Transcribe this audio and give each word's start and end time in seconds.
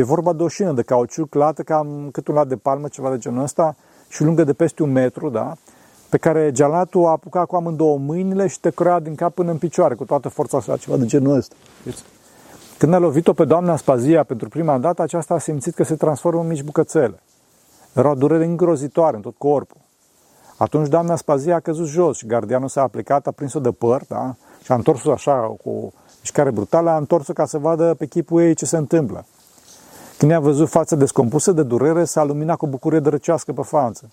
E 0.00 0.02
vorba 0.02 0.32
de 0.32 0.42
o 0.42 0.48
șină 0.48 0.72
de 0.72 0.82
cauciuc 0.82 1.34
lată 1.34 1.62
cam 1.62 2.08
cât 2.12 2.28
un 2.28 2.34
lat 2.34 2.46
de 2.46 2.56
palmă, 2.56 2.88
ceva 2.88 3.10
de 3.10 3.18
genul 3.18 3.42
ăsta, 3.42 3.76
și 4.08 4.22
lungă 4.22 4.44
de 4.44 4.52
peste 4.52 4.82
un 4.82 4.92
metru, 4.92 5.28
da? 5.28 5.54
pe 6.08 6.18
care 6.18 6.50
gealatul 6.52 7.06
a 7.06 7.10
apucat 7.10 7.46
cu 7.46 7.56
amândouă 7.56 7.98
mâinile 7.98 8.46
și 8.46 8.60
te 8.60 8.70
crea 8.70 9.00
din 9.00 9.14
cap 9.14 9.34
până 9.34 9.50
în 9.50 9.56
picioare, 9.56 9.94
cu 9.94 10.04
toată 10.04 10.28
forța 10.28 10.60
sa, 10.60 10.76
ceva 10.76 10.96
de 10.96 11.06
genul 11.06 11.36
ăsta. 11.36 11.54
Când 12.78 12.94
a 12.94 12.98
lovit-o 12.98 13.32
pe 13.32 13.44
doamna 13.44 13.76
Spazia 13.76 14.22
pentru 14.22 14.48
prima 14.48 14.78
dată, 14.78 15.02
aceasta 15.02 15.34
a 15.34 15.38
simțit 15.38 15.74
că 15.74 15.84
se 15.84 15.94
transformă 15.94 16.40
în 16.40 16.46
mici 16.46 16.62
bucățele. 16.62 17.22
Era 17.94 18.10
o 18.10 18.14
durere 18.14 18.44
îngrozitoare 18.44 19.16
în 19.16 19.22
tot 19.22 19.34
corpul. 19.38 19.80
Atunci 20.56 20.88
doamna 20.88 21.16
Spazia 21.16 21.54
a 21.54 21.60
căzut 21.60 21.86
jos 21.86 22.16
și 22.16 22.26
gardianul 22.26 22.68
s-a 22.68 22.82
aplicat, 22.82 23.26
a 23.26 23.30
prins-o 23.30 23.60
de 23.60 23.70
păr, 23.70 24.02
da? 24.08 24.34
Și 24.62 24.72
a 24.72 24.74
întors-o 24.74 25.12
așa, 25.12 25.56
cu 25.62 25.70
o 25.70 25.90
mișcare 26.18 26.50
brutală, 26.50 26.90
a 26.90 26.96
întors-o 26.96 27.32
ca 27.32 27.46
să 27.46 27.58
vadă 27.58 27.94
pe 27.94 28.06
chipul 28.06 28.42
ei 28.42 28.54
ce 28.54 28.64
se 28.64 28.76
întâmplă. 28.76 29.24
Când 30.20 30.32
i-a 30.32 30.40
văzut 30.40 30.68
fața 30.68 30.96
descompusă 30.96 31.52
de 31.52 31.62
durere, 31.62 32.04
s-a 32.04 32.24
luminat 32.24 32.56
cu 32.56 32.66
bucurie 32.66 32.98
drăcească 32.98 33.52
pe 33.52 33.62
față. 33.62 34.10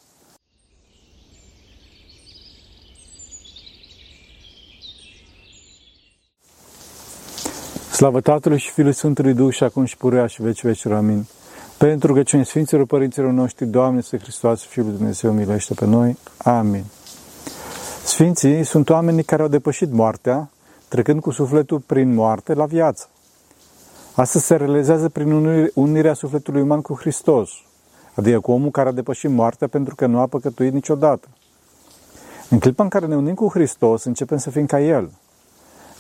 Slavă 7.92 8.22
Tatălui 8.22 8.58
și 8.58 8.72
Fiului 8.72 8.94
Sfântului 8.94 9.34
Duh 9.34 9.54
și 9.54 9.64
acum 9.64 9.86
și 9.86 9.98
purea 9.98 10.26
și 10.26 10.42
veci 10.42 10.64
veci 10.64 10.86
amin. 10.86 11.26
Pentru 11.78 12.08
rugăciuni 12.08 12.46
Sfinților 12.46 12.86
Părinților 12.86 13.32
noștri, 13.32 13.66
Doamne, 13.66 14.02
Să 14.02 14.18
Hristos, 14.18 14.64
Fiul 14.64 14.92
Dumnezeu, 14.92 15.32
miluiește 15.32 15.74
pe 15.74 15.86
noi. 15.86 16.18
Amin. 16.38 16.84
Sfinții 18.04 18.64
sunt 18.64 18.90
oamenii 18.90 19.24
care 19.24 19.42
au 19.42 19.48
depășit 19.48 19.92
moartea, 19.92 20.50
trecând 20.88 21.22
cu 21.22 21.32
sufletul 21.32 21.80
prin 21.80 22.14
moarte 22.14 22.54
la 22.54 22.66
viață. 22.66 23.10
Asta 24.18 24.40
se 24.40 24.56
realizează 24.56 25.10
prin 25.10 25.32
unirea 25.74 26.14
sufletului 26.14 26.62
uman 26.62 26.82
cu 26.82 26.94
Hristos, 26.94 27.50
adică 28.14 28.40
cu 28.40 28.52
omul 28.52 28.72
care 28.72 28.90
a 28.90 28.92
depășit 28.92 29.30
moartea 29.30 29.68
pentru 29.68 29.96
că 29.96 30.06
nu 30.06 30.20
a 30.20 30.28
păcătuit 30.28 30.74
niciodată. 30.74 31.28
În 32.50 32.60
clipa 32.60 32.84
în 32.84 32.90
care 32.90 33.06
ne 33.06 33.16
unim 33.16 33.34
cu 33.34 33.50
Hristos, 33.50 34.04
începem 34.04 34.38
să 34.38 34.50
fim 34.50 34.66
ca 34.66 34.82
El. 34.82 35.12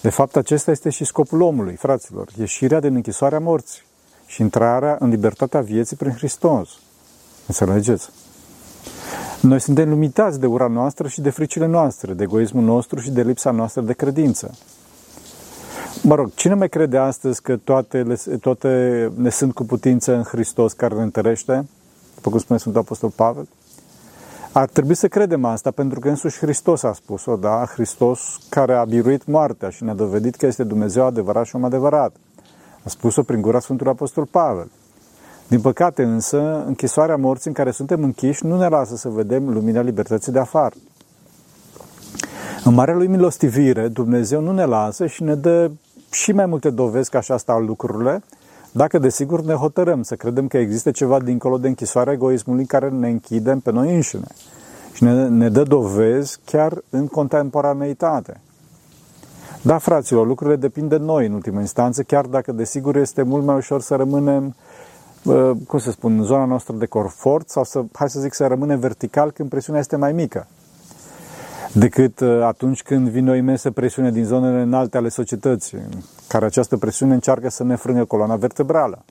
De 0.01 0.09
fapt, 0.09 0.35
acesta 0.35 0.71
este 0.71 0.89
și 0.89 1.05
scopul 1.05 1.41
omului, 1.41 1.75
fraților, 1.75 2.27
ieșirea 2.37 2.79
din 2.79 2.95
închisoarea 2.95 3.39
morții 3.39 3.81
și 4.25 4.41
intrarea 4.41 4.97
în 4.99 5.09
libertatea 5.09 5.61
vieții 5.61 5.95
prin 5.95 6.11
Hristos. 6.11 6.69
Înțelegeți? 7.47 8.09
Noi 9.41 9.59
suntem 9.59 9.89
limitați 9.89 10.39
de 10.39 10.45
ura 10.45 10.67
noastră 10.67 11.07
și 11.07 11.21
de 11.21 11.29
fricile 11.29 11.65
noastre, 11.65 12.13
de 12.13 12.23
egoismul 12.23 12.63
nostru 12.63 12.99
și 12.99 13.11
de 13.11 13.21
lipsa 13.21 13.51
noastră 13.51 13.81
de 13.81 13.93
credință. 13.93 14.57
Mă 16.03 16.15
rog, 16.15 16.33
cine 16.33 16.53
mai 16.53 16.69
crede 16.69 16.97
astăzi 16.97 17.41
că 17.41 17.57
toate, 17.57 18.17
toate 18.41 19.11
ne 19.15 19.29
sunt 19.29 19.53
cu 19.53 19.63
putință 19.63 20.15
în 20.15 20.23
Hristos 20.23 20.73
care 20.73 20.95
ne 20.95 21.01
întărește? 21.01 21.67
După 22.15 22.29
cum 22.29 22.39
spune 22.39 22.59
Sfântul 22.59 22.81
Apostol 22.81 23.09
Pavel? 23.09 23.47
Ar 24.51 24.67
trebui 24.67 24.95
să 24.95 25.07
credem 25.07 25.45
asta 25.45 25.71
pentru 25.71 25.99
că 25.99 26.09
însuși 26.09 26.37
Hristos 26.37 26.83
a 26.83 26.93
spus-o, 26.93 27.35
da? 27.35 27.65
Hristos 27.73 28.39
care 28.49 28.73
a 28.73 28.83
biruit 28.83 29.25
moartea 29.25 29.69
și 29.69 29.83
ne-a 29.83 29.93
dovedit 29.93 30.35
că 30.35 30.45
este 30.45 30.63
Dumnezeu 30.63 31.05
adevărat 31.05 31.45
și 31.45 31.55
om 31.55 31.63
adevărat. 31.63 32.15
A 32.83 32.89
spus-o 32.89 33.23
prin 33.23 33.41
gura 33.41 33.59
Sfântului 33.59 33.91
Apostol 33.91 34.25
Pavel. 34.25 34.71
Din 35.47 35.61
păcate 35.61 36.03
însă, 36.03 36.63
închisoarea 36.65 37.15
morții 37.15 37.47
în 37.49 37.53
care 37.53 37.71
suntem 37.71 38.03
închiși 38.03 38.45
nu 38.45 38.57
ne 38.57 38.67
lasă 38.67 38.95
să 38.95 39.09
vedem 39.09 39.49
lumina 39.49 39.81
libertății 39.81 40.31
de 40.31 40.39
afară. 40.39 40.75
În 42.63 42.73
Marea 42.73 42.95
Lui 42.95 43.07
Milostivire, 43.07 43.87
Dumnezeu 43.87 44.41
nu 44.41 44.51
ne 44.51 44.65
lasă 44.65 45.05
și 45.05 45.23
ne 45.23 45.35
dă 45.35 45.71
și 46.09 46.31
mai 46.31 46.45
multe 46.45 46.69
dovezi 46.69 47.09
că 47.09 47.17
așa 47.17 47.37
stau 47.37 47.59
lucrurile, 47.59 48.23
dacă 48.71 48.97
desigur 48.97 49.41
ne 49.41 49.53
hotărâm 49.53 50.03
să 50.03 50.15
credem 50.15 50.47
că 50.47 50.57
există 50.57 50.91
ceva 50.91 51.19
dincolo 51.19 51.57
de 51.57 51.67
închisoarea 51.67 52.13
egoismului 52.13 52.65
care 52.65 52.89
ne 52.89 53.09
închidem 53.09 53.59
pe 53.59 53.71
noi 53.71 53.95
înșine 53.95 54.27
și 54.93 55.03
ne, 55.03 55.27
ne 55.27 55.49
dă 55.49 55.63
dovezi 55.63 56.39
chiar 56.45 56.81
în 56.89 57.07
contemporaneitate. 57.07 58.41
Da, 59.61 59.77
fraților, 59.77 60.27
lucrurile 60.27 60.55
depind 60.55 60.89
de 60.89 60.97
noi 60.97 61.25
în 61.25 61.33
ultimă 61.33 61.59
instanță, 61.59 62.03
chiar 62.03 62.25
dacă 62.25 62.51
desigur 62.51 62.95
este 62.95 63.21
mult 63.21 63.45
mai 63.45 63.55
ușor 63.55 63.81
să 63.81 63.95
rămânem, 63.95 64.55
cum 65.67 65.79
să 65.79 65.91
spun, 65.91 66.17
în 66.17 66.23
zona 66.23 66.45
noastră 66.45 66.73
de 66.73 66.85
confort 66.85 67.49
sau 67.49 67.63
să, 67.63 67.83
hai 67.91 68.09
să 68.09 68.19
zic, 68.19 68.33
să 68.33 68.47
rămânem 68.47 68.79
vertical 68.79 69.31
când 69.31 69.49
presiunea 69.49 69.81
este 69.81 69.95
mai 69.95 70.11
mică 70.11 70.47
decât 71.73 72.19
uh, 72.19 72.41
atunci 72.41 72.83
când 72.83 73.09
vine 73.09 73.31
o 73.31 73.35
imensă 73.35 73.71
presiune 73.71 74.11
din 74.11 74.25
zonele 74.25 74.61
înalte 74.61 74.97
ale 74.97 75.09
societății, 75.09 75.79
care 76.27 76.45
această 76.45 76.77
presiune 76.77 77.13
încearcă 77.13 77.49
să 77.49 77.63
ne 77.63 77.75
frâne 77.75 78.03
coloana 78.03 78.35
vertebrală. 78.35 79.05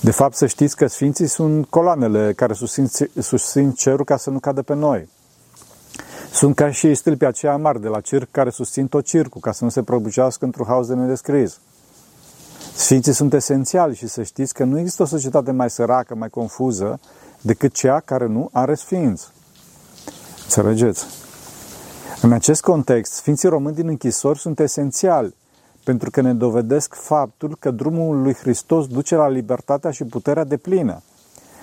De 0.00 0.10
fapt, 0.10 0.34
să 0.34 0.46
știți 0.46 0.76
că 0.76 0.86
Sfinții 0.86 1.26
sunt 1.26 1.66
coloanele 1.66 2.32
care 2.32 2.52
susțin, 2.52 2.88
susțin 3.18 3.72
cerul 3.72 4.04
ca 4.04 4.16
să 4.16 4.30
nu 4.30 4.38
cadă 4.38 4.62
pe 4.62 4.74
noi. 4.74 5.08
Sunt 6.32 6.54
ca 6.54 6.70
și 6.70 6.94
stâlpii 6.94 7.26
aceia 7.26 7.56
mari 7.56 7.80
de 7.80 7.88
la 7.88 8.00
circ 8.00 8.30
care 8.30 8.50
susțin 8.50 8.86
tot 8.86 9.04
circul, 9.04 9.40
ca 9.40 9.52
să 9.52 9.64
nu 9.64 9.70
se 9.70 9.82
prăbușească 9.82 10.44
într-un 10.44 10.66
haos 10.66 10.86
de 10.86 10.94
nedescris. 10.94 11.60
Sfinții 12.74 13.12
sunt 13.12 13.32
esențiali 13.32 13.94
și 13.94 14.06
să 14.06 14.22
știți 14.22 14.54
că 14.54 14.64
nu 14.64 14.78
există 14.78 15.02
o 15.02 15.06
societate 15.06 15.50
mai 15.50 15.70
săracă, 15.70 16.14
mai 16.14 16.28
confuză, 16.28 17.00
decât 17.40 17.72
cea 17.72 18.00
care 18.00 18.26
nu 18.26 18.48
are 18.52 18.74
sfinți. 18.74 19.32
Înțelegeți? 20.44 21.06
În 22.22 22.32
acest 22.32 22.62
context, 22.62 23.12
Sfinții 23.12 23.48
Români 23.48 23.74
din 23.74 23.88
închisori 23.88 24.38
sunt 24.38 24.60
esențiali, 24.60 25.34
pentru 25.84 26.10
că 26.10 26.20
ne 26.20 26.34
dovedesc 26.34 26.94
faptul 26.94 27.56
că 27.58 27.70
drumul 27.70 28.22
lui 28.22 28.34
Hristos 28.34 28.86
duce 28.86 29.16
la 29.16 29.28
libertatea 29.28 29.90
și 29.90 30.04
puterea 30.04 30.44
de 30.44 30.56
plină, 30.56 31.02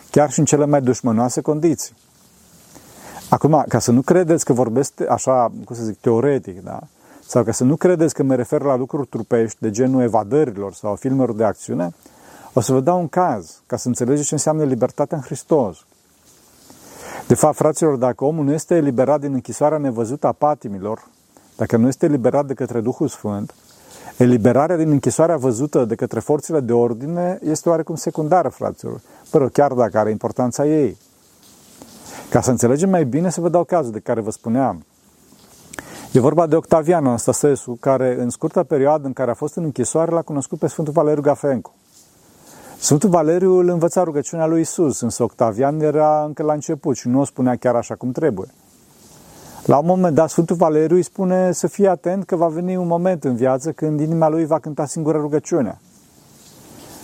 chiar 0.10 0.32
și 0.32 0.40
în 0.40 0.46
cele 0.46 0.66
mai 0.66 0.82
dușmănoase 0.82 1.42
condiții. 1.42 1.96
Acum, 3.30 3.64
ca 3.68 3.80
să 3.80 3.92
nu 3.92 4.02
credeți 4.02 4.46
că 4.46 4.54
vorbesc 4.54 5.10
așa, 5.10 5.52
cum 5.66 5.76
să 5.76 5.84
zic, 5.84 5.98
teoretic, 5.98 6.64
da? 6.64 6.80
sau 7.28 7.44
ca 7.44 7.52
să 7.52 7.64
nu 7.64 7.76
credeți 7.76 8.14
că 8.14 8.24
mă 8.24 8.36
refer 8.36 8.62
la 8.62 8.76
lucruri 8.76 9.08
trupești 9.08 9.58
de 9.62 9.70
genul 9.70 10.02
evadărilor 10.02 10.74
sau 10.74 10.96
filmelor 10.96 11.34
de 11.34 11.44
acțiune, 11.44 11.94
o 12.54 12.60
să 12.60 12.74
vă 12.74 12.80
dau 12.80 13.00
un 13.00 13.08
caz, 13.08 13.62
ca 13.66 13.78
să 13.78 13.88
înțelegeți 13.88 14.28
ce 14.28 14.34
înseamnă 14.34 14.64
libertatea 14.64 15.18
în 15.18 15.24
Hristos. 15.24 15.86
De 17.32 17.38
fapt, 17.38 17.56
fraților, 17.56 17.96
dacă 17.96 18.24
omul 18.24 18.46
nu 18.46 18.54
este 18.54 18.76
eliberat 18.76 19.20
din 19.20 19.34
închisoarea 19.34 19.78
nevăzută 19.78 20.28
a 20.28 20.32
patimilor, 20.32 21.08
dacă 21.56 21.78
nu 21.78 21.88
este 21.88 22.06
eliberat 22.06 22.46
de 22.46 22.54
către 22.54 22.82
Duhul 22.82 23.08
Sfânt, 23.08 23.54
eliberarea 24.18 24.78
din 24.78 24.90
închisoarea 24.90 25.38
văzută 25.38 25.86
de 25.86 25.96
către 25.96 26.20
forțele 26.20 26.60
de 26.60 26.74
ordine 26.74 27.40
este 27.44 27.70
oarecum 27.70 27.96
secundară, 27.96 28.50
fraților, 28.50 29.02
fără 29.24 29.48
chiar 29.48 29.74
dacă 29.74 29.98
are 29.98 30.10
importanța 30.10 30.66
ei. 30.66 30.98
Ca 32.30 32.42
să 32.42 32.50
înțelegem 32.52 32.90
mai 32.90 33.06
bine, 33.06 33.30
să 33.30 33.42
vă 33.42 33.50
dau 33.50 33.64
cazul 33.64 33.92
de 33.92 34.00
care 34.00 34.22
vă 34.22 34.32
spuneam. 34.32 34.86
E 36.12 36.20
vorba 36.20 36.48
de 36.48 36.56
Octavian 36.56 37.06
Anastasescu, 37.06 37.78
care 37.80 38.16
în 38.20 38.30
scurta 38.30 38.64
perioadă 38.64 39.08
în 39.08 39.14
care 39.14 39.32
a 39.32 39.34
fost 39.34 39.56
în 39.56 39.64
închisoare 39.64 40.12
l-a 40.12 40.22
cunoscut 40.22 40.60
pe 40.60 40.68
Sfântul 40.68 40.94
Valeriu 40.94 41.22
Gafencu. 41.22 41.74
Sfântul 42.82 43.10
Valeriu 43.10 43.54
îl 43.54 43.70
învăța 43.70 44.04
rugăciunea 44.04 44.46
lui 44.46 44.62
Isus, 44.62 45.02
însă 45.02 45.24
Octavian 45.24 45.80
era 45.80 46.24
încă 46.24 46.44
la 46.44 46.54
început 46.54 46.96
și 46.96 47.08
nu 47.08 47.20
o 47.20 47.24
spunea 47.24 47.56
chiar 47.56 47.76
așa 47.76 47.96
cum 47.96 48.12
trebuie. 48.12 48.48
La 49.66 49.78
un 49.78 49.86
moment 49.86 50.16
dat, 50.16 50.30
Sfântul 50.30 50.56
Valeriu 50.56 50.96
îi 50.96 51.04
spune 51.04 51.52
să 51.52 51.68
fie 51.68 51.88
atent 51.88 52.26
că 52.26 52.36
va 52.36 52.48
veni 52.48 52.76
un 52.76 52.88
moment 52.88 53.24
în 53.24 53.36
viață 53.36 53.72
când 53.72 54.00
inima 54.00 54.30
lui 54.30 54.46
va 54.46 54.60
cânta 54.60 54.86
singură 54.86 55.18
rugăciunea. 55.18 55.80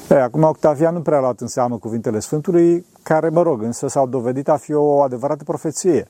Ei, 0.09 0.21
acum 0.21 0.43
Octavian 0.43 0.93
nu 0.93 1.01
prea 1.01 1.17
a 1.17 1.21
luat 1.21 1.39
în 1.39 1.47
seamă 1.47 1.77
cuvintele 1.77 2.19
Sfântului, 2.19 2.85
care, 3.03 3.29
mă 3.29 3.41
rog, 3.41 3.61
însă 3.61 3.87
s-au 3.87 4.07
dovedit 4.07 4.49
a 4.49 4.55
fi 4.55 4.73
o 4.73 5.01
adevărată 5.01 5.43
profeție. 5.43 6.07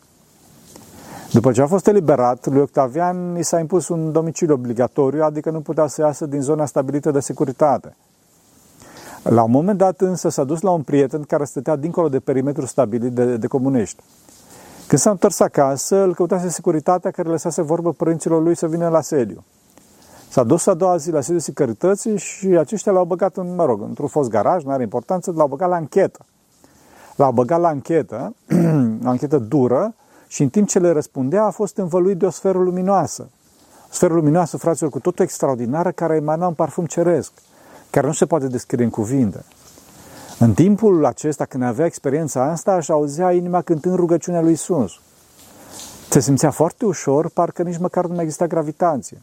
După 1.31 1.51
ce 1.51 1.61
a 1.61 1.67
fost 1.67 1.88
eliberat, 1.88 2.45
lui 2.45 2.61
Octavian 2.61 3.35
i 3.38 3.44
s-a 3.44 3.59
impus 3.59 3.88
un 3.88 4.11
domiciliu 4.11 4.53
obligatoriu, 4.53 5.23
adică 5.23 5.49
nu 5.49 5.61
putea 5.61 5.88
să 5.88 6.01
iasă 6.01 6.25
din 6.25 6.41
zona 6.41 6.66
stabilită 6.66 7.11
de 7.11 7.19
securitate– 7.19 7.95
la 9.30 9.44
un 9.44 9.52
moment 9.52 9.78
dat 9.78 10.02
însă 10.02 10.29
s-a 10.29 10.44
dus 10.44 10.62
la 10.62 10.72
un 10.72 10.82
prieten 10.82 11.22
care 11.22 11.44
stătea 11.44 11.76
dincolo 11.76 12.09
de 12.09 12.20
perimetrul 12.20 12.66
stabilit 12.66 13.12
de, 13.12 13.38
de 13.38 13.47
comuniști. 13.47 14.03
Când 14.88 15.02
s-a 15.02 15.09
întors 15.09 15.40
acasă, 15.40 15.96
îl 16.03 16.14
căutase 16.14 16.50
securitatea 16.50 17.12
care 17.12 17.29
lăsase 17.29 17.62
vorbă 17.62 17.91
părinților 17.91 18.41
lui 18.41 18.56
să 18.56 18.68
vină 18.68 18.90
la 18.90 19.02
sediu. 19.02 19.44
S-a 20.29 20.44
dus 20.44 20.66
a 20.66 20.74
doua 20.74 20.97
zi 20.97 21.12
la 21.12 21.22
sediu 21.22 21.40
securității 21.40 22.18
și 22.18 22.47
aceștia 22.47 22.91
l-au 22.91 23.06
băgat 23.06 23.38
în, 23.38 23.56
mă 23.56 23.66
rog, 23.66 23.82
într-un 23.82 24.08
fost 24.08 24.29
garaj, 24.29 24.64
nu 24.64 24.72
are 24.72 24.84
importanță, 24.84 25.34
l-au 25.35 25.47
băgat 25.47 25.70
la 25.70 25.78
închetă. 25.78 26.20
L-au 27.16 27.32
băgat 27.32 27.59
la 27.59 27.70
închetă, 27.70 28.35
o 29.06 29.08
anchetă 29.09 29.38
dură, 29.38 29.94
și 30.28 30.41
în 30.41 30.50
timp 30.50 30.68
ce 30.68 30.80
le 30.80 30.91
răspundea 30.91 31.44
a 31.44 31.50
fost 31.50 31.78
învăluit 31.78 32.18
de 32.18 32.26
o 32.26 32.30
sferă 32.30 32.58
luminoasă. 32.58 33.30
O 33.84 33.90
sferă 33.90 34.14
luminoasă, 34.14 34.58
fraților, 34.58 34.91
cu 34.91 35.00
totul 35.00 35.26
extraordinară, 35.26 35.91
care 35.91 36.16
emana 36.16 36.47
un 36.47 36.53
parfum 36.53 36.85
ceresc 36.85 37.32
care 37.89 38.07
nu 38.07 38.13
se 38.13 38.25
poate 38.25 38.47
descrie 38.47 38.84
în 38.84 38.89
cuvinte. 38.89 39.43
În 40.39 40.53
timpul 40.53 41.05
acesta, 41.05 41.45
când 41.45 41.63
avea 41.63 41.85
experiența 41.85 42.43
asta, 42.43 42.72
aș 42.72 42.89
auzea 42.89 43.31
inima 43.31 43.61
cântând 43.61 43.95
rugăciunea 43.95 44.41
lui 44.41 44.51
Isus. 44.51 44.91
Se 46.09 46.19
simțea 46.19 46.51
foarte 46.51 46.85
ușor, 46.85 47.29
parcă 47.29 47.63
nici 47.63 47.78
măcar 47.78 48.05
nu 48.05 48.13
mai 48.13 48.23
exista 48.23 48.47
gravitație. 48.47 49.22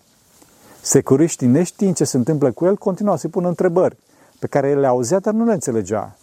Securiștii, 0.80 1.46
neștiind 1.46 1.94
ce 1.94 2.04
se 2.04 2.16
întâmplă 2.16 2.52
cu 2.52 2.64
el, 2.64 2.76
continuau 2.76 3.16
să-i 3.16 3.30
pună 3.30 3.48
întrebări. 3.48 3.96
pe 4.38 4.46
care 4.46 4.68
el 4.68 4.80
le 4.80 4.86
auzea, 4.86 5.18
dar 5.18 5.34
nu 5.34 5.44
le 5.44 5.52
înțelegea. 5.52 6.16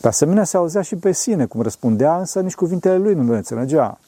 De 0.00 0.08
asemenea, 0.08 0.44
se 0.44 0.56
auzea 0.56 0.82
și 0.82 0.96
pe 0.96 1.12
sine, 1.12 1.46
cum 1.46 1.60
răspundea, 1.60 2.16
însă 2.16 2.40
nici 2.40 2.54
cuvintele 2.54 2.96
lui 2.96 3.14
nu 3.14 3.30
le 3.30 3.36
înțelegea. 3.36 3.98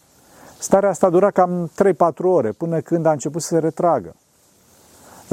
Starea 0.58 0.88
asta 0.88 1.10
dura 1.10 1.30
cam 1.30 1.70
3-4 1.82 1.94
ore, 2.22 2.50
până 2.50 2.80
când 2.80 3.06
a 3.06 3.10
început 3.10 3.42
să 3.42 3.48
se 3.48 3.58
retragă. 3.58 4.14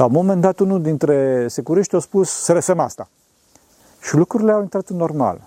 La 0.02 0.08
un 0.08 0.14
moment 0.14 0.40
dat, 0.40 0.58
unul 0.58 0.82
dintre 0.82 1.46
securiști 1.48 1.94
a 1.94 1.98
spus 1.98 2.30
să 2.30 2.52
lăsăm 2.52 2.78
asta. 2.78 3.08
Și 4.00 4.16
lucrurile 4.16 4.52
au 4.52 4.60
intrat 4.60 4.88
în 4.88 4.96
normal. 4.96 5.46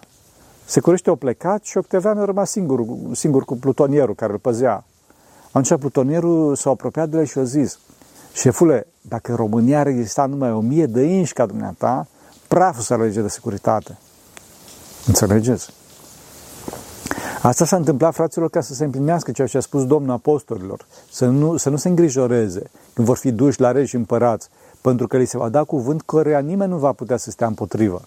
Securiștii 0.65 1.09
au 1.09 1.15
plecat 1.15 1.63
și 1.63 1.77
Octavian 1.77 2.17
a 2.17 2.25
rămas 2.25 2.51
singur, 2.51 2.85
singur 3.11 3.45
cu 3.45 3.55
plutonierul 3.55 4.15
care 4.15 4.31
îl 4.31 4.37
păzea. 4.37 4.83
Atunci 5.51 5.79
plutonierul 5.79 6.55
s-a 6.55 6.69
apropiat 6.69 7.09
de 7.09 7.17
el 7.17 7.25
și 7.25 7.37
a 7.37 7.43
zis, 7.43 7.79
șefule, 8.33 8.87
dacă 9.01 9.31
în 9.31 9.37
România 9.37 9.79
ar 9.79 9.87
exista 9.87 10.25
numai 10.25 10.51
o 10.51 10.59
mie 10.59 10.85
de 10.85 11.03
inși 11.03 11.33
ca 11.33 11.45
dumneata, 11.45 12.07
praful 12.47 12.83
s-ar 12.83 12.99
lege 12.99 13.21
de 13.21 13.27
securitate. 13.27 13.97
Înțelegeți? 15.07 15.73
Asta 17.45 17.65
s-a 17.65 17.75
întâmplat, 17.75 18.13
fraților, 18.13 18.49
ca 18.49 18.61
să 18.61 18.73
se 18.73 18.83
împlinească 18.83 19.31
ceea 19.31 19.47
ce 19.47 19.57
a 19.57 19.59
spus 19.59 19.85
Domnul 19.85 20.13
Apostolilor, 20.13 20.85
să 21.11 21.25
nu, 21.25 21.57
să 21.57 21.69
nu 21.69 21.75
se 21.75 21.87
îngrijoreze 21.87 22.61
când 22.93 23.07
vor 23.07 23.17
fi 23.17 23.31
duși 23.31 23.61
la 23.61 23.71
regi 23.71 23.89
și 23.89 23.95
împărați, 23.95 24.49
pentru 24.81 25.07
că 25.07 25.17
li 25.17 25.25
se 25.25 25.37
va 25.37 25.49
da 25.49 25.63
cuvânt 25.63 26.01
căreia 26.01 26.39
nimeni 26.39 26.71
nu 26.71 26.77
va 26.77 26.91
putea 26.91 27.17
să 27.17 27.31
stea 27.31 27.47
împotrivă. 27.47 28.01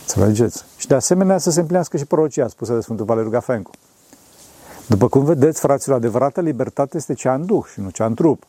Înțelegeți? 0.00 0.64
Și 0.76 0.86
de 0.86 0.94
asemenea 0.94 1.38
să 1.38 1.50
se 1.50 1.58
împlinească 1.60 1.96
și 1.96 2.04
prorocia 2.04 2.48
spusă 2.48 2.74
de 2.74 2.80
Sfântul 2.80 3.04
Valeriu 3.04 3.30
Gafencu. 3.30 3.70
După 4.86 5.08
cum 5.08 5.24
vedeți, 5.24 5.60
fraților, 5.60 5.96
adevărata 5.96 6.40
libertate 6.40 6.96
este 6.96 7.14
cea 7.14 7.34
în 7.34 7.46
duh 7.46 7.64
și 7.72 7.80
nu 7.80 7.90
cea 7.90 8.06
în 8.06 8.14
trup. 8.14 8.42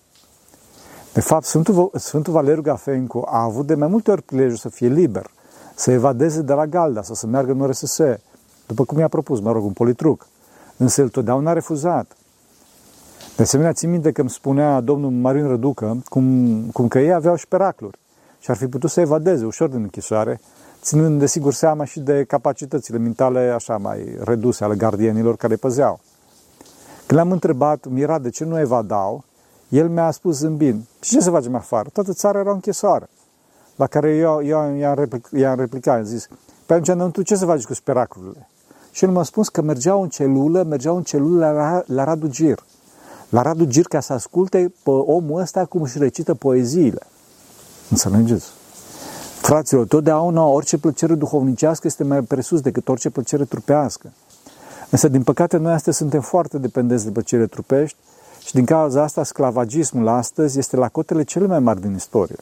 De 1.14 1.22
fapt, 1.22 1.46
Sfântul, 1.46 1.92
Sfântul 1.96 2.34
Valeriu 2.34 2.62
Gafencu 2.62 3.24
a 3.26 3.44
avut 3.44 3.66
de 3.66 3.76
mai 3.76 3.88
multe 3.88 4.12
ori 4.12 4.22
prilejul 4.22 4.58
să 4.58 4.70
fie 4.70 4.88
liber, 4.88 5.26
să 5.76 5.92
evadeze 5.92 6.42
de 6.42 6.54
la 6.54 6.66
Galda 6.66 7.02
sau 7.02 7.16
să 7.16 7.28
meargă 7.28 7.52
în 7.52 7.68
RSS, 7.68 8.00
după 8.70 8.86
cum 8.86 9.00
i-a 9.00 9.08
propus, 9.08 9.40
mă 9.40 9.52
rog, 9.52 9.64
un 9.66 9.72
politruc. 9.72 10.28
Însă 10.78 11.02
el 11.02 11.10
totdeauna 11.10 11.50
a 11.50 11.54
refuzat. 11.54 12.18
De 13.36 13.44
asemenea, 13.44 13.74
țin 13.74 13.90
minte 13.90 14.12
că 14.12 14.22
îmi 14.22 14.30
spunea 14.30 14.82
domnul 14.82 15.12
Marin 15.12 15.48
Răducă 15.48 15.98
cum, 16.06 16.62
cum 16.74 16.88
că 16.88 17.00
ei 17.00 17.14
aveau 17.14 17.36
și 17.36 17.48
peracluri 17.48 18.00
și 18.40 18.52
ar 18.52 18.58
fi 18.58 18.68
putut 18.68 18.90
să 18.90 19.00
evadeze 19.00 19.46
ușor 19.46 19.70
din 19.70 19.82
închisoare, 19.82 20.40
ținând 20.82 21.20
desigur 21.20 21.54
seama 21.54 21.84
și 21.84 22.00
de 22.00 22.24
capacitățile 22.24 22.98
mentale 22.98 23.40
așa 23.40 23.78
mai 23.78 24.18
reduse 24.24 24.64
ale 24.64 24.76
gardienilor 24.76 25.36
care 25.36 25.54
îi 25.54 25.60
păzeau. 25.60 26.00
Când 27.06 27.20
l-am 27.20 27.32
întrebat, 27.32 27.88
mirat 27.88 28.22
de 28.22 28.30
ce 28.30 28.46
nu 28.46 28.60
evadau, 28.60 29.24
el 29.70 29.90
mi-a 29.90 30.12
spus 30.12 30.38
zâmbind, 30.38 30.82
și 31.02 31.12
ce 31.12 31.22
să 31.22 31.30
facem 31.30 31.56
afară? 31.56 31.90
Toată 31.94 32.14
țara 32.14 32.40
era 32.40 32.50
o 32.50 32.54
închisoare. 32.54 33.10
La 33.76 33.88
care 33.88 34.16
eu, 34.16 34.44
eu 34.44 34.76
i-am, 34.76 34.96
replic, 34.96 35.30
i-am 35.36 35.60
replicat, 35.60 35.98
am 35.98 36.04
zis, 36.04 36.28
pe 36.66 36.74
atunci, 36.74 37.12
tu 37.12 37.22
ce 37.22 37.36
să 37.36 37.46
faci 37.46 37.66
cu 37.66 37.74
speracurile? 37.74 38.50
Și 38.92 39.04
el 39.04 39.12
m-a 39.12 39.24
spus 39.24 39.50
că 39.50 39.62
mergeau 39.62 40.02
în 40.02 40.10
celulă, 40.10 40.64
mergeau 40.64 40.96
în 40.96 41.04
celulă 41.04 41.52
la, 41.52 41.84
la 41.86 42.04
Radu 42.04 42.28
Gir. 42.28 42.64
La 43.30 43.42
Radu 43.42 43.66
Gir 43.66 43.86
ca 43.88 44.00
să 44.00 44.14
asculte 44.14 44.74
pe 44.84 44.90
omul 44.90 45.42
ăsta 45.42 45.66
cum 45.66 45.82
își 45.82 45.98
recită 45.98 46.34
poeziile. 46.34 47.02
Înțelegeți? 47.90 48.48
Fraților, 49.42 49.86
totdeauna 49.86 50.46
orice 50.46 50.78
plăcere 50.78 51.16
duhovnicească 51.16 51.88
este 51.88 52.04
mai 52.04 52.22
presus 52.22 52.62
decât 52.62 52.88
orice 52.88 53.10
plăcere 53.10 53.44
trupească. 53.44 54.12
Însă, 54.90 55.08
din 55.08 55.24
păcate, 55.24 55.58
noi 55.58 55.74
astăzi 55.74 55.98
suntem 55.98 56.22
foarte 56.22 56.58
dependenți 56.58 57.06
de 57.06 57.12
plăcere 57.12 57.48
trupești 57.48 57.98
și 58.46 58.54
din 58.54 58.66
cauza 58.66 59.04
asta 59.04 59.24
sclavagismul 59.24 60.08
astăzi 60.08 60.60
este 60.60 60.76
la 60.76 60.88
cotele 60.88 61.24
cele 61.24 61.46
mai 61.46 61.60
mari 61.60 61.82
din 61.82 61.96
istorie. 61.96 62.40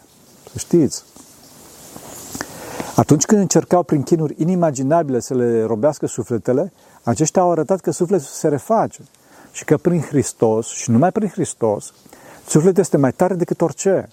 Să 0.51 0.57
știți. 0.57 1.03
Atunci 2.97 3.25
când 3.25 3.41
încercau 3.41 3.83
prin 3.83 4.03
chinuri 4.03 4.35
inimaginabile 4.37 5.19
să 5.19 5.33
le 5.33 5.63
robească 5.63 6.07
sufletele, 6.07 6.73
aceștia 7.03 7.41
au 7.41 7.51
arătat 7.51 7.79
că 7.79 7.91
sufletul 7.91 8.25
se 8.25 8.47
reface 8.47 9.01
și 9.51 9.65
că 9.65 9.77
prin 9.77 10.01
Hristos, 10.01 10.67
și 10.67 10.91
numai 10.91 11.11
prin 11.11 11.29
Hristos, 11.29 11.93
sufletul 12.47 12.79
este 12.79 12.97
mai 12.97 13.11
tare 13.11 13.33
decât 13.33 13.61
orice. 13.61 14.09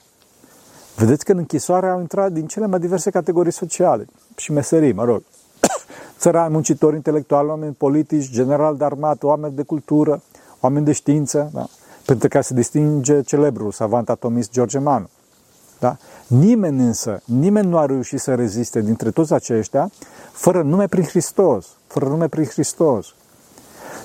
Vedeți 0.96 1.24
că 1.24 1.32
în 1.32 1.38
închisoare 1.38 1.88
au 1.88 2.00
intrat 2.00 2.32
din 2.32 2.46
cele 2.46 2.66
mai 2.66 2.78
diverse 2.78 3.10
categorii 3.10 3.52
sociale 3.52 4.06
și 4.36 4.52
meserii, 4.52 4.92
mă 4.92 5.04
rog. 5.04 5.22
Țărani, 6.18 6.52
muncitori 6.52 6.96
intelectuali, 6.96 7.48
oameni 7.48 7.74
politici, 7.74 8.30
general 8.30 8.76
de 8.76 8.84
armată, 8.84 9.26
oameni 9.26 9.54
de 9.54 9.62
cultură, 9.62 10.22
oameni 10.60 10.84
de 10.84 10.92
știință, 10.92 11.50
da? 11.52 11.66
pentru 12.06 12.28
că 12.28 12.40
se 12.40 12.54
distinge 12.54 13.22
celebrul 13.22 13.72
savant 13.72 14.08
atomist 14.08 14.50
George 14.50 14.78
Manu. 14.78 15.08
Da? 15.78 15.96
Nimeni 16.26 16.80
însă, 16.80 17.20
nimeni 17.24 17.68
nu 17.68 17.78
a 17.78 17.86
reușit 17.86 18.20
să 18.20 18.34
reziste 18.34 18.80
dintre 18.80 19.10
toți 19.10 19.32
aceștia 19.32 19.90
fără 20.32 20.62
nume 20.62 20.86
prin 20.86 21.04
Hristos, 21.04 21.66
fără 21.86 22.06
nume 22.06 22.28
prin 22.28 22.44
Hristos. 22.44 23.14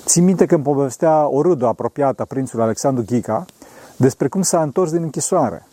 Țin 0.04 0.24
minte 0.24 0.46
când 0.46 0.62
povestea 0.62 1.28
o 1.28 1.42
râdă 1.42 1.66
apropiată 1.66 2.22
a 2.22 2.24
prințului 2.24 2.64
Alexandru 2.64 3.04
Ghica 3.04 3.44
despre 3.96 4.28
cum 4.28 4.42
s-a 4.42 4.62
întors 4.62 4.90
din 4.90 5.02
închisoare. 5.02 5.66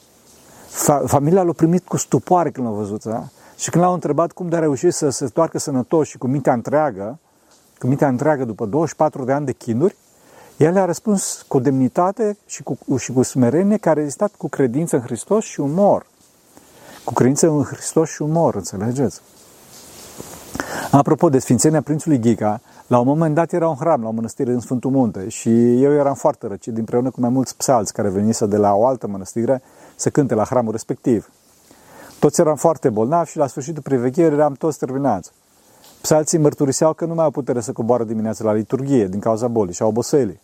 Fa- 0.69 1.05
familia 1.05 1.43
l-a 1.43 1.51
primit 1.51 1.87
cu 1.87 1.97
stupoare 1.97 2.51
când 2.51 2.67
l-a 2.67 2.73
văzut, 2.73 3.03
da? 3.03 3.23
Și 3.57 3.69
când 3.69 3.83
l-au 3.83 3.93
întrebat 3.93 4.31
cum 4.31 4.49
de 4.49 4.55
a 4.55 4.59
reușit 4.59 4.93
să 4.93 5.09
se 5.09 5.25
toarcă 5.25 5.59
sănătos 5.59 6.07
și 6.07 6.17
cu 6.17 6.27
mintea 6.27 6.53
întreagă, 6.53 7.19
cu 7.79 7.87
mintea 7.87 8.07
întreagă 8.07 8.45
după 8.45 8.65
24 8.65 9.23
de 9.23 9.31
ani 9.31 9.45
de 9.45 9.51
chinuri, 9.51 9.95
el 10.57 10.77
a 10.77 10.85
răspuns 10.85 11.45
cu 11.47 11.59
demnitate 11.59 12.37
și 12.45 12.63
cu, 12.63 12.97
și 12.97 13.11
cu 13.11 13.21
smerenie 13.21 13.77
care 13.77 13.99
a 13.99 14.01
existat 14.01 14.31
cu 14.37 14.49
credință 14.49 14.95
în 14.95 15.01
Hristos 15.01 15.43
și 15.43 15.59
umor. 15.59 16.05
Cu 17.07 17.13
credință 17.13 17.47
în 17.47 17.63
Hristos 17.63 18.09
și 18.09 18.21
umor, 18.21 18.55
înțelegeți? 18.55 19.21
Apropo 20.91 21.29
de 21.29 21.39
Sfințenia 21.39 21.81
Prințului 21.81 22.19
Ghica, 22.19 22.61
la 22.87 22.99
un 22.99 23.05
moment 23.07 23.35
dat 23.35 23.51
era 23.51 23.67
un 23.67 23.75
hram 23.75 24.01
la 24.01 24.07
o 24.07 24.11
mănăstire 24.11 24.51
în 24.51 24.59
Sfântul 24.59 24.91
Munte 24.91 25.29
și 25.29 25.81
eu 25.83 25.91
eram 25.93 26.13
foarte 26.13 26.47
răcit 26.47 26.77
împreună 26.77 27.11
cu 27.11 27.19
mai 27.19 27.29
mulți 27.29 27.57
psalți 27.57 27.93
care 27.93 28.09
veniseră 28.09 28.49
de 28.49 28.57
la 28.57 28.73
o 28.73 28.85
altă 28.85 29.07
mănăstire 29.07 29.61
să 29.95 30.09
cânte 30.09 30.33
la 30.33 30.43
hramul 30.43 30.71
respectiv. 30.71 31.29
Toți 32.19 32.39
eram 32.41 32.55
foarte 32.55 32.89
bolnavi 32.89 33.29
și 33.29 33.37
la 33.37 33.47
sfârșitul 33.47 33.81
privegherii 33.81 34.37
eram 34.37 34.53
toți 34.53 34.77
terminați. 34.77 35.31
Psalții 36.01 36.37
mărturiseau 36.37 36.93
că 36.93 37.05
nu 37.05 37.13
mai 37.13 37.23
au 37.23 37.31
putere 37.31 37.61
să 37.61 37.71
coboară 37.71 38.03
dimineața 38.03 38.43
la 38.43 38.53
liturghie 38.53 39.07
din 39.07 39.19
cauza 39.19 39.47
bolii 39.47 39.73
și 39.73 39.81
a 39.81 39.85
oboselii. 39.85 40.39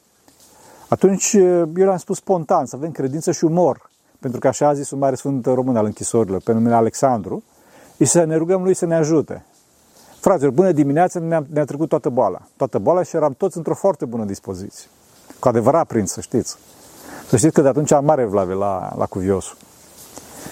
Atunci 0.87 1.33
eu 1.33 1.71
le-am 1.73 1.97
spus 1.97 2.17
spontan 2.17 2.65
să 2.65 2.75
avem 2.75 2.91
credință 2.91 3.31
și 3.31 3.43
umor, 3.43 3.91
pentru 4.23 4.39
că 4.39 4.47
așa 4.47 4.67
a 4.67 4.73
zis 4.73 4.91
un 4.91 4.99
mare 4.99 5.15
sfânt 5.15 5.45
român 5.45 5.75
al 5.75 5.85
închisorilor, 5.85 6.41
pe 6.41 6.53
numele 6.53 6.75
Alexandru, 6.75 7.43
și 7.97 8.05
să 8.05 8.23
ne 8.23 8.35
rugăm 8.35 8.63
lui 8.63 8.73
să 8.73 8.85
ne 8.85 8.95
ajute. 8.95 9.45
Fraților, 10.19 10.51
până 10.51 10.71
dimineața 10.71 11.19
ne-a, 11.19 11.45
ne 11.53 11.65
trecut 11.65 11.89
toată 11.89 12.09
boala. 12.09 12.41
Toată 12.57 12.79
boala 12.79 13.03
și 13.03 13.15
eram 13.15 13.33
toți 13.37 13.57
într-o 13.57 13.73
foarte 13.73 14.05
bună 14.05 14.25
dispoziție. 14.25 14.89
Cu 15.39 15.47
adevărat 15.47 15.87
prins, 15.87 16.11
să 16.11 16.21
știți. 16.21 16.55
Să 17.27 17.37
știți 17.37 17.53
că 17.53 17.61
de 17.61 17.67
atunci 17.67 17.91
am 17.91 18.05
mare 18.05 18.25
vlave 18.25 18.53
la, 18.53 18.93
la 18.97 19.05
cuviosul. 19.05 19.57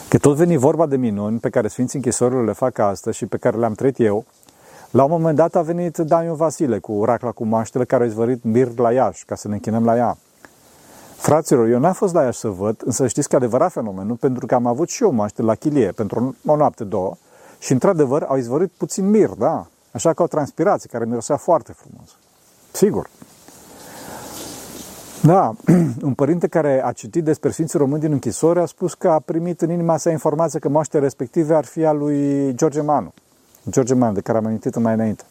Că 0.10 0.18
tot 0.18 0.36
veni 0.36 0.58
vorba 0.58 0.86
de 0.86 0.96
minuni 0.96 1.40
pe 1.40 1.50
care 1.50 1.68
Sfinții 1.68 1.98
Închisorilor 1.98 2.46
le 2.46 2.54
fac 2.54 2.78
astăzi 2.78 3.18
și 3.18 3.26
pe 3.26 3.38
care 3.38 3.58
le-am 3.58 3.74
trăit 3.74 4.00
eu, 4.00 4.26
la 4.90 5.04
un 5.04 5.12
moment 5.12 5.36
dat 5.36 5.56
a 5.56 5.62
venit 5.62 5.98
Daniel 5.98 6.36
Vasile 6.36 6.80
cu 6.80 7.06
racla 7.06 7.32
cu 7.32 7.46
maștele 7.46 7.86
care 7.86 8.04
a 8.04 8.06
izvărit 8.06 8.44
mir 8.44 8.78
la 8.78 8.92
Iași, 8.92 9.26
ca 9.26 9.36
să 9.36 9.48
ne 9.48 9.54
închinăm 9.54 9.86
la 9.86 9.96
ea. 9.96 10.18
Fraților, 11.22 11.68
eu 11.68 11.80
n-am 11.80 11.94
fost 11.94 12.14
la 12.14 12.24
Iași 12.24 12.40
să 12.40 12.48
văd, 12.48 12.82
însă 12.86 13.08
știți 13.08 13.30
că 13.30 13.36
adevărat 13.36 13.72
fenomenul, 13.72 14.16
pentru 14.16 14.46
că 14.46 14.56
am 14.56 14.66
avut 14.66 14.90
și 14.90 15.04
eu 15.04 15.12
maște 15.12 15.42
la 15.42 15.56
chilie 15.56 15.92
pentru 15.92 16.36
o 16.46 16.56
noapte, 16.56 16.84
două, 16.84 17.16
și 17.60 17.72
într-adevăr 17.72 18.24
au 18.24 18.38
izvărit 18.38 18.72
puțin 18.78 19.10
mir, 19.10 19.30
da? 19.30 19.68
Așa 19.92 20.14
ca 20.14 20.24
o 20.24 20.28
transpirație 20.28 20.90
care 20.92 21.06
mirosea 21.06 21.38
foarte 21.38 21.72
frumos. 21.72 22.18
Sigur. 22.72 23.10
Da, 25.22 25.54
un 26.10 26.14
părinte 26.14 26.48
care 26.48 26.82
a 26.86 26.92
citit 26.92 27.24
despre 27.24 27.52
Sfinții 27.52 27.80
Români 27.80 28.02
din 28.02 28.12
închisori 28.12 28.60
a 28.60 28.66
spus 28.66 28.94
că 28.94 29.10
a 29.10 29.20
primit 29.20 29.62
în 29.62 29.70
inima 29.70 29.98
sa 29.98 30.10
informația 30.12 30.60
că 30.60 30.70
moaștele 30.70 31.04
respective 31.04 31.56
ar 31.56 31.66
fi 31.66 31.86
a 31.86 31.92
lui 31.92 32.52
George 32.56 32.82
Manu. 32.82 33.14
George 33.70 33.94
Manu, 33.94 34.14
de 34.14 34.22
care 34.22 34.38
am 34.38 34.46
amintit 34.46 34.76
mai 34.76 34.94
înainte. 34.94 35.24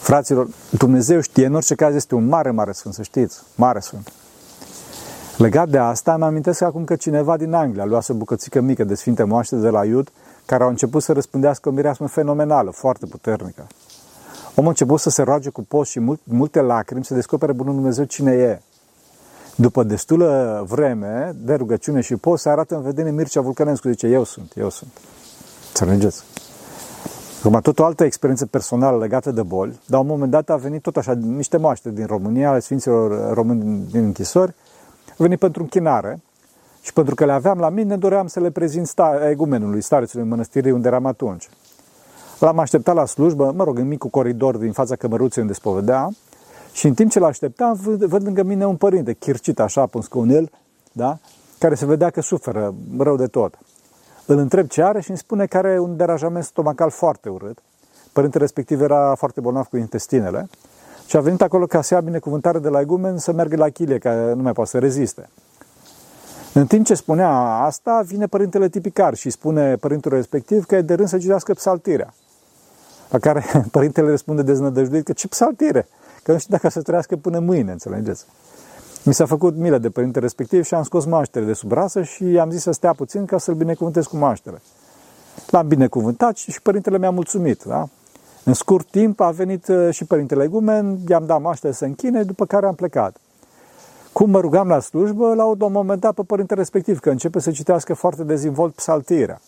Fraților, 0.00 0.48
Dumnezeu 0.70 1.20
știe, 1.20 1.46
în 1.46 1.54
orice 1.54 1.74
caz 1.74 1.94
este 1.94 2.14
un 2.14 2.26
mare, 2.26 2.50
mare 2.50 2.72
sfânt, 2.72 2.94
să 2.94 3.02
știți, 3.02 3.42
mare 3.54 3.80
sfânt. 3.80 4.12
Legat 5.36 5.68
de 5.68 5.78
asta, 5.78 6.14
îmi 6.14 6.24
amintesc 6.24 6.62
acum 6.62 6.84
că 6.84 6.96
cineva 6.96 7.36
din 7.36 7.52
Anglia 7.52 7.84
luase 7.84 8.12
o 8.12 8.14
bucățică 8.14 8.60
mică 8.60 8.84
de 8.84 8.94
Sfinte 8.94 9.22
Moaște 9.22 9.56
de 9.56 9.68
la 9.68 9.84
Iud, 9.84 10.10
care 10.46 10.62
au 10.62 10.68
început 10.68 11.02
să 11.02 11.12
răspândească 11.12 11.68
o 11.68 11.72
mireasmă 11.72 12.06
fenomenală, 12.06 12.70
foarte 12.70 13.06
puternică. 13.06 13.66
Omul 14.54 14.66
a 14.66 14.68
început 14.68 15.00
să 15.00 15.10
se 15.10 15.22
roage 15.22 15.50
cu 15.50 15.62
post 15.62 15.90
și 15.90 16.00
mult, 16.00 16.20
multe 16.24 16.60
lacrimi 16.60 17.04
să 17.04 17.14
descopere 17.14 17.52
Bunul 17.52 17.74
Dumnezeu 17.74 18.04
cine 18.04 18.32
e. 18.32 18.60
După 19.56 19.82
destulă 19.82 20.64
vreme 20.68 21.34
de 21.38 21.54
rugăciune 21.54 22.00
și 22.00 22.16
post, 22.16 22.42
se 22.42 22.48
arată 22.48 22.74
în 22.74 22.82
vedere 22.82 23.10
Mircea 23.10 23.40
Vulcănescu, 23.40 23.88
zice, 23.88 24.06
eu 24.06 24.24
sunt, 24.24 24.52
eu 24.54 24.70
sunt. 24.70 24.90
Înțelegeți? 25.68 26.22
Acum, 27.38 27.60
tot 27.60 27.78
o 27.78 27.84
altă 27.84 28.04
experiență 28.04 28.46
personală 28.46 28.98
legată 28.98 29.30
de 29.30 29.42
boli, 29.42 29.80
dar 29.86 30.00
un 30.00 30.06
moment 30.06 30.30
dat 30.30 30.50
a 30.50 30.56
venit 30.56 30.82
tot 30.82 30.96
așa 30.96 31.12
niște 31.12 31.56
moaște 31.56 31.90
din 31.90 32.06
România, 32.06 32.50
ale 32.50 32.60
Sfinților 32.60 33.32
Români 33.32 33.86
din 33.90 34.04
închisori, 34.04 34.50
a 34.50 34.54
venit 35.16 35.38
pentru 35.38 35.62
închinare 35.62 36.20
și 36.82 36.92
pentru 36.92 37.14
că 37.14 37.24
le 37.24 37.32
aveam 37.32 37.58
la 37.58 37.68
mine, 37.68 37.96
doream 37.96 38.26
să 38.26 38.40
le 38.40 38.50
prezint 38.50 38.86
sta- 38.86 39.28
egumenului, 39.30 39.80
starețului 39.80 40.28
mănăstirii 40.28 40.70
unde 40.70 40.88
eram 40.88 41.06
atunci. 41.06 41.48
L-am 42.38 42.58
așteptat 42.58 42.94
la 42.94 43.04
slujbă, 43.04 43.52
mă 43.56 43.64
rog, 43.64 43.78
în 43.78 43.86
micul 43.86 44.10
coridor 44.10 44.56
din 44.56 44.72
fața 44.72 44.96
cămăruței 44.96 45.42
unde 45.42 45.54
spovedea, 45.54 46.08
și 46.72 46.86
în 46.86 46.94
timp 46.94 47.10
ce 47.10 47.18
l-așteptam, 47.18 47.78
văd, 47.82 48.04
văd 48.04 48.24
lângă 48.24 48.42
mine 48.42 48.66
un 48.66 48.76
părinte, 48.76 49.12
chircit 49.12 49.60
așa, 49.60 49.86
pe 49.86 49.96
un 49.96 50.02
scaunel, 50.02 50.50
da? 50.92 51.18
care 51.58 51.74
se 51.74 51.86
vedea 51.86 52.10
că 52.10 52.20
suferă 52.20 52.74
rău 52.98 53.16
de 53.16 53.26
tot. 53.26 53.58
Îl 54.26 54.38
întreb 54.38 54.66
ce 54.66 54.82
are 54.82 55.00
și 55.00 55.08
îmi 55.08 55.18
spune 55.18 55.46
că 55.46 55.56
are 55.56 55.78
un 55.78 55.96
deranjament 55.96 56.44
stomacal 56.44 56.90
foarte 56.90 57.28
urât. 57.28 57.58
Părintele 58.12 58.44
respectiv 58.44 58.80
era 58.80 59.14
foarte 59.14 59.40
bolnav 59.40 59.66
cu 59.66 59.76
intestinele 59.76 60.48
și 61.06 61.16
a 61.16 61.20
venit 61.20 61.42
acolo 61.42 61.66
ca 61.66 61.82
să 61.82 61.94
ia 61.94 62.00
binecuvântare 62.00 62.58
de 62.58 62.68
la 62.68 62.80
egumen 62.80 63.18
să 63.18 63.32
meargă 63.32 63.56
la 63.56 63.68
chilie, 63.68 63.98
că 63.98 64.32
nu 64.36 64.42
mai 64.42 64.52
poate 64.52 64.70
să 64.70 64.78
reziste. 64.78 65.28
În 66.52 66.66
timp 66.66 66.86
ce 66.86 66.94
spunea 66.94 67.30
asta, 67.40 68.02
vine 68.06 68.26
părintele 68.26 68.68
tipicar 68.68 69.14
și 69.14 69.30
spune 69.30 69.76
părintele 69.76 70.14
respectiv 70.14 70.64
că 70.64 70.76
e 70.76 70.80
de 70.80 70.94
rând 70.94 71.08
să 71.08 71.18
citească 71.18 71.54
psaltirea. 71.54 72.14
La 73.10 73.18
care 73.18 73.44
părintele 73.70 74.10
răspunde 74.10 74.42
deznădăjduit 74.42 75.04
că 75.04 75.12
ce 75.12 75.28
psaltire? 75.28 75.88
Că 76.22 76.32
nu 76.32 76.38
știu 76.38 76.54
dacă 76.54 76.68
să 76.68 76.82
trăiască 76.82 77.16
până 77.16 77.38
mâine, 77.38 77.72
înțelegeți? 77.72 78.24
Mi 79.02 79.14
s-a 79.14 79.26
făcut 79.26 79.56
milă 79.56 79.78
de 79.78 79.90
părinte 79.90 80.18
respectiv 80.18 80.64
și 80.64 80.74
am 80.74 80.82
scos 80.82 81.04
maștere 81.04 81.44
de 81.44 81.52
sub 81.52 81.72
rasă 81.72 82.02
și 82.02 82.30
i-am 82.30 82.50
zis 82.50 82.62
să 82.62 82.70
stea 82.70 82.92
puțin 82.92 83.24
ca 83.24 83.38
să-l 83.38 83.54
binecuvântez 83.54 84.06
cu 84.06 84.16
maștere. 84.16 84.62
L-am 85.50 85.68
binecuvântat 85.68 86.36
și 86.36 86.62
părintele 86.62 86.98
mi-a 86.98 87.10
mulțumit. 87.10 87.62
Da? 87.62 87.88
În 88.48 88.54
scurt 88.54 88.90
timp 88.90 89.20
a 89.20 89.30
venit 89.30 89.68
uh, 89.68 89.88
și 89.90 90.04
părintele 90.04 90.44
Egumen, 90.44 90.98
i-am 91.08 91.26
dat 91.26 91.40
maștere 91.40 91.72
să 91.72 91.84
închine, 91.84 92.22
după 92.22 92.46
care 92.46 92.66
am 92.66 92.74
plecat. 92.74 93.16
Cum 94.12 94.30
mă 94.30 94.40
rugam 94.40 94.68
la 94.68 94.80
slujbă, 94.80 95.34
la 95.34 95.44
un 95.44 95.72
moment 95.72 96.00
dat 96.00 96.14
pe 96.14 96.22
părintele 96.22 96.60
respectiv, 96.60 96.98
că 96.98 97.10
începe 97.10 97.40
să 97.40 97.50
citească 97.50 97.94
foarte 97.94 98.24
dezinvolt 98.24 98.74
psaltirea. 98.74 99.40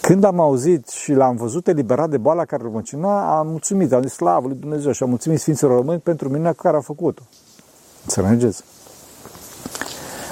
Când 0.00 0.24
am 0.24 0.40
auzit 0.40 0.88
și 0.88 1.12
l-am 1.12 1.36
văzut 1.36 1.68
eliberat 1.68 2.10
de 2.10 2.16
boala 2.16 2.44
care 2.44 2.62
îl 2.62 2.70
măcina, 2.70 3.38
am 3.38 3.46
mulțumit, 3.46 3.92
am 3.92 4.02
zis 4.02 4.12
slavă 4.12 4.46
lui 4.46 4.56
Dumnezeu 4.56 4.92
și 4.92 5.02
am 5.02 5.08
mulțumit 5.08 5.40
Sfinților 5.40 5.76
Români 5.76 6.00
pentru 6.00 6.28
minunea 6.28 6.52
cu 6.52 6.62
care 6.62 6.76
a 6.76 6.80
făcut-o. 6.80 7.22
Înțelegeți? 8.02 8.64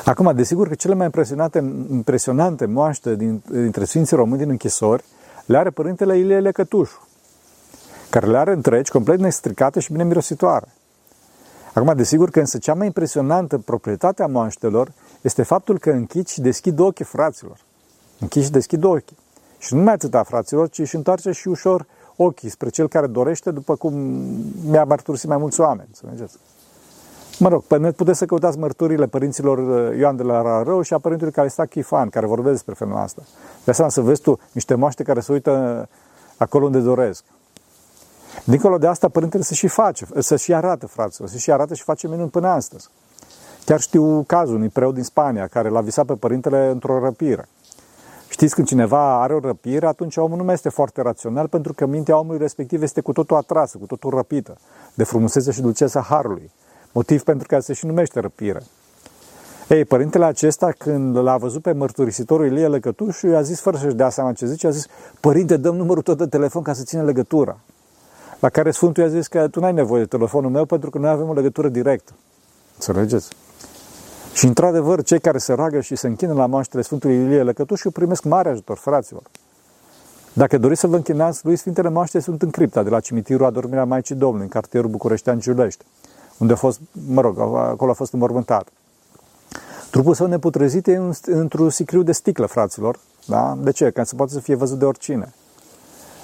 Acum, 0.05 0.33
desigur 0.35 0.69
că 0.69 0.75
cele 0.75 0.95
mai 0.95 1.05
impresionante, 1.05 1.59
impresionante 1.91 2.67
moaște 2.67 3.15
din, 3.15 3.43
dintre 3.51 3.85
Sfinții 3.85 4.17
Români 4.17 4.39
din 4.39 4.51
închisori 4.51 5.05
le 5.47 5.57
are 5.57 5.71
Părintele 5.71 6.19
Ilie 6.19 6.41
Lecătușu, 6.41 7.06
care 8.11 8.27
le 8.27 8.39
are 8.39 8.53
întregi, 8.53 8.91
complet 8.91 9.19
nestricate 9.19 9.81
și 9.81 9.93
bine 9.93 10.05
mirositoare. 10.05 10.67
Acum, 11.75 11.93
desigur 11.97 12.31
că 12.31 12.41
însă 12.41 12.59
cea 12.59 12.75
mai 12.75 12.87
impresionantă 12.87 13.59
proprietate 13.59 14.23
a 14.23 14.27
moaștelor 14.27 14.93
este 15.21 15.43
faptul 15.43 15.79
că 15.79 15.91
închid 15.91 16.27
și 16.27 16.41
deschid 16.41 16.79
ochii 16.79 17.05
fraților. 17.05 17.57
Închid 18.21 18.43
și 18.43 18.51
deschid 18.51 18.85
ochii. 18.85 19.17
Și 19.59 19.75
nu 19.75 19.83
mai 19.83 19.93
atâta, 19.93 20.23
fraților, 20.23 20.69
ci 20.69 20.79
își 20.79 20.97
întoarce 20.97 21.31
și 21.31 21.49
ușor 21.49 21.87
ochii 22.17 22.49
spre 22.49 22.69
cel 22.69 22.89
care 22.89 23.07
dorește, 23.07 23.51
după 23.51 23.77
cum 23.77 23.95
mi-a 24.67 24.85
mărturisit 24.85 25.29
mai 25.29 25.37
mulți 25.37 25.61
oameni. 25.61 25.89
Înțelegeți? 25.89 26.37
Mă 27.39 27.49
rog, 27.49 27.63
pe 27.63 27.79
net 27.79 27.97
puteți 27.97 28.19
să 28.19 28.27
căutați 28.27 28.59
mărturile 28.59 29.07
părinților 29.07 29.59
uh, 29.59 29.99
Ioan 29.99 30.17
de 30.17 30.23
la 30.23 30.43
Rarău 30.43 30.83
și 30.83 30.95
a 30.95 30.99
părintului 30.99 31.33
care 31.33 31.49
sta 31.49 31.65
Chifan, 31.65 32.09
care 32.09 32.27
vorbesc 32.27 32.53
despre 32.53 32.75
femeia 32.75 33.01
asta. 33.01 33.23
De 33.65 33.71
asta 33.71 33.89
să 33.89 34.01
vezi 34.01 34.21
tu 34.21 34.39
niște 34.53 34.75
moaște 34.75 35.03
care 35.03 35.21
se 35.21 35.33
uită 35.33 35.89
acolo 36.37 36.65
unde 36.65 36.79
doresc. 36.79 37.25
Dincolo 38.45 38.79
de 38.79 38.87
asta, 38.87 39.09
părintele 39.09 39.43
să 39.43 39.55
și 39.55 39.67
face, 39.67 40.07
să 40.19 40.37
și 40.37 40.55
arată, 40.55 40.87
fraților, 40.87 41.29
să 41.29 41.37
și 41.37 41.53
arată 41.53 41.75
și 41.75 41.83
face 41.83 42.09
minuni 42.09 42.31
până 42.31 42.49
astăzi. 42.49 42.89
Chiar 43.65 43.81
știu 43.81 44.23
cazul 44.23 44.55
unui 44.55 44.69
preot 44.69 44.95
din 44.95 45.03
Spania 45.03 45.47
care 45.47 45.69
l-a 45.69 45.81
visat 45.81 46.07
pe 46.07 46.15
părintele 46.15 46.71
într-o 46.71 46.99
răpire. 46.99 47.49
Știți, 48.29 48.55
când 48.55 48.67
cineva 48.67 49.23
are 49.23 49.35
o 49.35 49.39
răpire, 49.39 49.87
atunci 49.87 50.17
omul 50.17 50.37
nu 50.37 50.45
mai 50.45 50.55
este 50.55 50.69
foarte 50.69 51.03
rațional, 51.03 51.49
pentru 51.49 51.73
că 51.73 51.87
mintea 51.87 52.19
omului 52.19 52.39
respectiv 52.39 52.83
este 52.83 53.01
cu 53.01 53.13
totul 53.13 53.37
atrasă, 53.37 53.79
cu 53.79 53.87
totul 53.87 54.11
răpită, 54.11 54.57
de 54.95 55.05
frumusețea 55.05 55.53
și 55.53 55.61
dulcețea 55.61 56.01
Harului. 56.01 56.51
Motiv 56.93 57.23
pentru 57.23 57.47
care 57.49 57.61
se 57.61 57.73
și 57.73 57.87
numește 57.87 58.21
răpire. 58.21 58.63
Ei, 59.69 59.85
părintele 59.85 60.25
acesta, 60.25 60.73
când 60.79 61.17
l-a 61.17 61.37
văzut 61.37 61.63
pe 61.63 61.73
mărturisitorul 61.73 62.47
Ilie 62.47 62.67
Lăcătușu, 62.67 63.27
i-a 63.27 63.43
zis, 63.43 63.61
fără 63.61 63.77
să-și 63.77 63.95
dea 63.95 64.09
seama 64.11 64.33
ce 64.33 64.47
zice, 64.47 64.67
a 64.67 64.71
zis, 64.71 64.87
Părinte, 65.21 65.57
dăm 65.57 65.77
numărul 65.77 66.03
tot 66.03 66.19
de 66.19 66.27
telefon 66.27 66.63
ca 66.63 66.73
să 66.73 66.83
ține 66.83 67.03
legătura. 67.03 67.59
La 68.41 68.49
care 68.49 68.71
Sfântul 68.71 69.03
i-a 69.03 69.09
zis 69.09 69.27
că 69.27 69.49
tu 69.49 69.61
n-ai 69.61 69.73
nevoie 69.73 70.03
de 70.03 70.09
telefonul 70.09 70.51
meu 70.51 70.65
pentru 70.65 70.91
că 70.91 70.99
noi 70.99 71.11
avem 71.11 71.29
o 71.29 71.33
legătură 71.33 71.69
directă. 71.69 72.13
Înțelegeți? 72.75 73.29
Și 74.35 74.47
într-adevăr, 74.47 75.03
cei 75.03 75.21
care 75.21 75.39
se 75.39 75.53
roagă 75.53 75.81
și 75.81 75.97
se 75.97 76.07
închină 76.07 76.33
la 76.33 76.47
moaștele 76.47 76.83
Sfântului 76.83 77.17
Ilie 77.17 77.43
Lăcătușu 77.43 77.91
primesc 77.91 78.25
mare 78.25 78.49
ajutor, 78.49 78.77
fraților. 78.77 79.23
Dacă 80.33 80.59
doriți 80.59 80.81
să 80.81 80.87
vă 80.87 80.97
închinați, 80.97 81.41
lui 81.45 81.57
Sfintele 81.57 81.89
Moaște 81.89 82.21
sunt 82.21 82.43
în 82.43 82.51
cripta 82.51 82.83
de 82.83 82.91
la 82.91 83.01
cimitirul 83.01 83.47
Adormirea 83.47 83.85
Maicii 83.85 84.15
Domnului, 84.15 84.45
în 84.45 84.51
cartierul 84.51 84.91
Bucureștean 84.91 85.41
Giulești, 85.41 85.85
unde 86.39 86.53
a 86.53 86.57
fost, 86.57 86.81
mă 87.09 87.21
rog, 87.21 87.39
acolo 87.57 87.91
a 87.91 87.95
fost 87.95 88.13
înmormântat. 88.13 88.69
Trupul 89.91 90.15
său 90.15 90.27
neputrezit 90.27 90.87
e 90.87 91.01
într-un 91.25 91.71
sicriu 91.71 92.03
de 92.03 92.13
sticlă, 92.13 92.47
fraților. 92.47 92.99
Da? 93.27 93.57
De 93.61 93.71
ce? 93.71 93.91
Ca 93.91 94.05
să 94.05 94.15
poată 94.15 94.33
să 94.33 94.41
fie 94.41 94.55
văzut 94.55 94.79
de 94.79 94.85
oricine. 94.85 95.35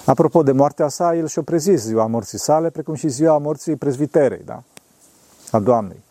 Apropo 0.05 0.43
de 0.43 0.51
moartea 0.51 0.87
sa, 0.87 1.15
el 1.15 1.27
și-a 1.27 1.41
prezis 1.41 1.81
ziua 1.81 2.05
morții 2.05 2.39
sale, 2.39 2.69
precum 2.69 2.93
și 2.93 3.07
ziua 3.07 3.37
morții 3.37 3.75
prezviterei, 3.75 4.41
da? 4.45 4.63
a 5.51 5.59
Doamnei. 5.59 6.03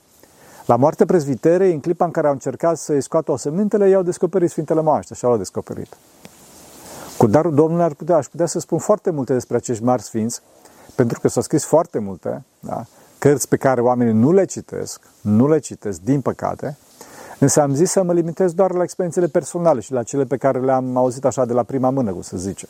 La 0.66 0.76
moartea 0.76 1.06
prezviterei, 1.06 1.72
în 1.72 1.80
clipa 1.80 2.04
în 2.04 2.10
care 2.10 2.26
au 2.26 2.32
încercat 2.32 2.78
să-i 2.78 3.00
scoată 3.00 3.32
osemintele, 3.32 3.88
i-au 3.88 4.02
descoperit 4.02 4.50
Sfintele 4.50 4.80
Moaște 4.80 5.14
și 5.14 5.24
au 5.24 5.36
descoperit. 5.36 5.96
Cu 7.18 7.26
darul 7.26 7.54
Domnului 7.54 7.84
ar 7.84 7.94
putea, 7.94 8.16
aș 8.16 8.26
putea 8.26 8.46
să 8.46 8.58
spun 8.58 8.78
foarte 8.78 9.10
multe 9.10 9.32
despre 9.32 9.56
acești 9.56 9.84
mari 9.84 10.02
sfinți, 10.02 10.40
pentru 10.94 11.20
că 11.20 11.28
s-au 11.28 11.42
scris 11.42 11.64
foarte 11.64 11.98
multe, 11.98 12.42
da? 12.60 12.84
cărți 13.18 13.48
pe 13.48 13.56
care 13.56 13.80
oamenii 13.80 14.12
nu 14.12 14.32
le 14.32 14.44
citesc, 14.44 15.00
nu 15.20 15.48
le 15.48 15.58
citesc, 15.58 16.00
din 16.00 16.20
păcate, 16.20 16.76
însă 17.38 17.60
am 17.60 17.74
zis 17.74 17.90
să 17.90 18.02
mă 18.02 18.12
limitez 18.12 18.52
doar 18.52 18.72
la 18.72 18.82
experiențele 18.82 19.26
personale 19.26 19.80
și 19.80 19.92
la 19.92 20.02
cele 20.02 20.24
pe 20.24 20.36
care 20.36 20.60
le-am 20.60 20.96
auzit 20.96 21.24
așa 21.24 21.44
de 21.44 21.52
la 21.52 21.62
prima 21.62 21.90
mână, 21.90 22.12
cum 22.12 22.22
să 22.22 22.36
zice. 22.36 22.66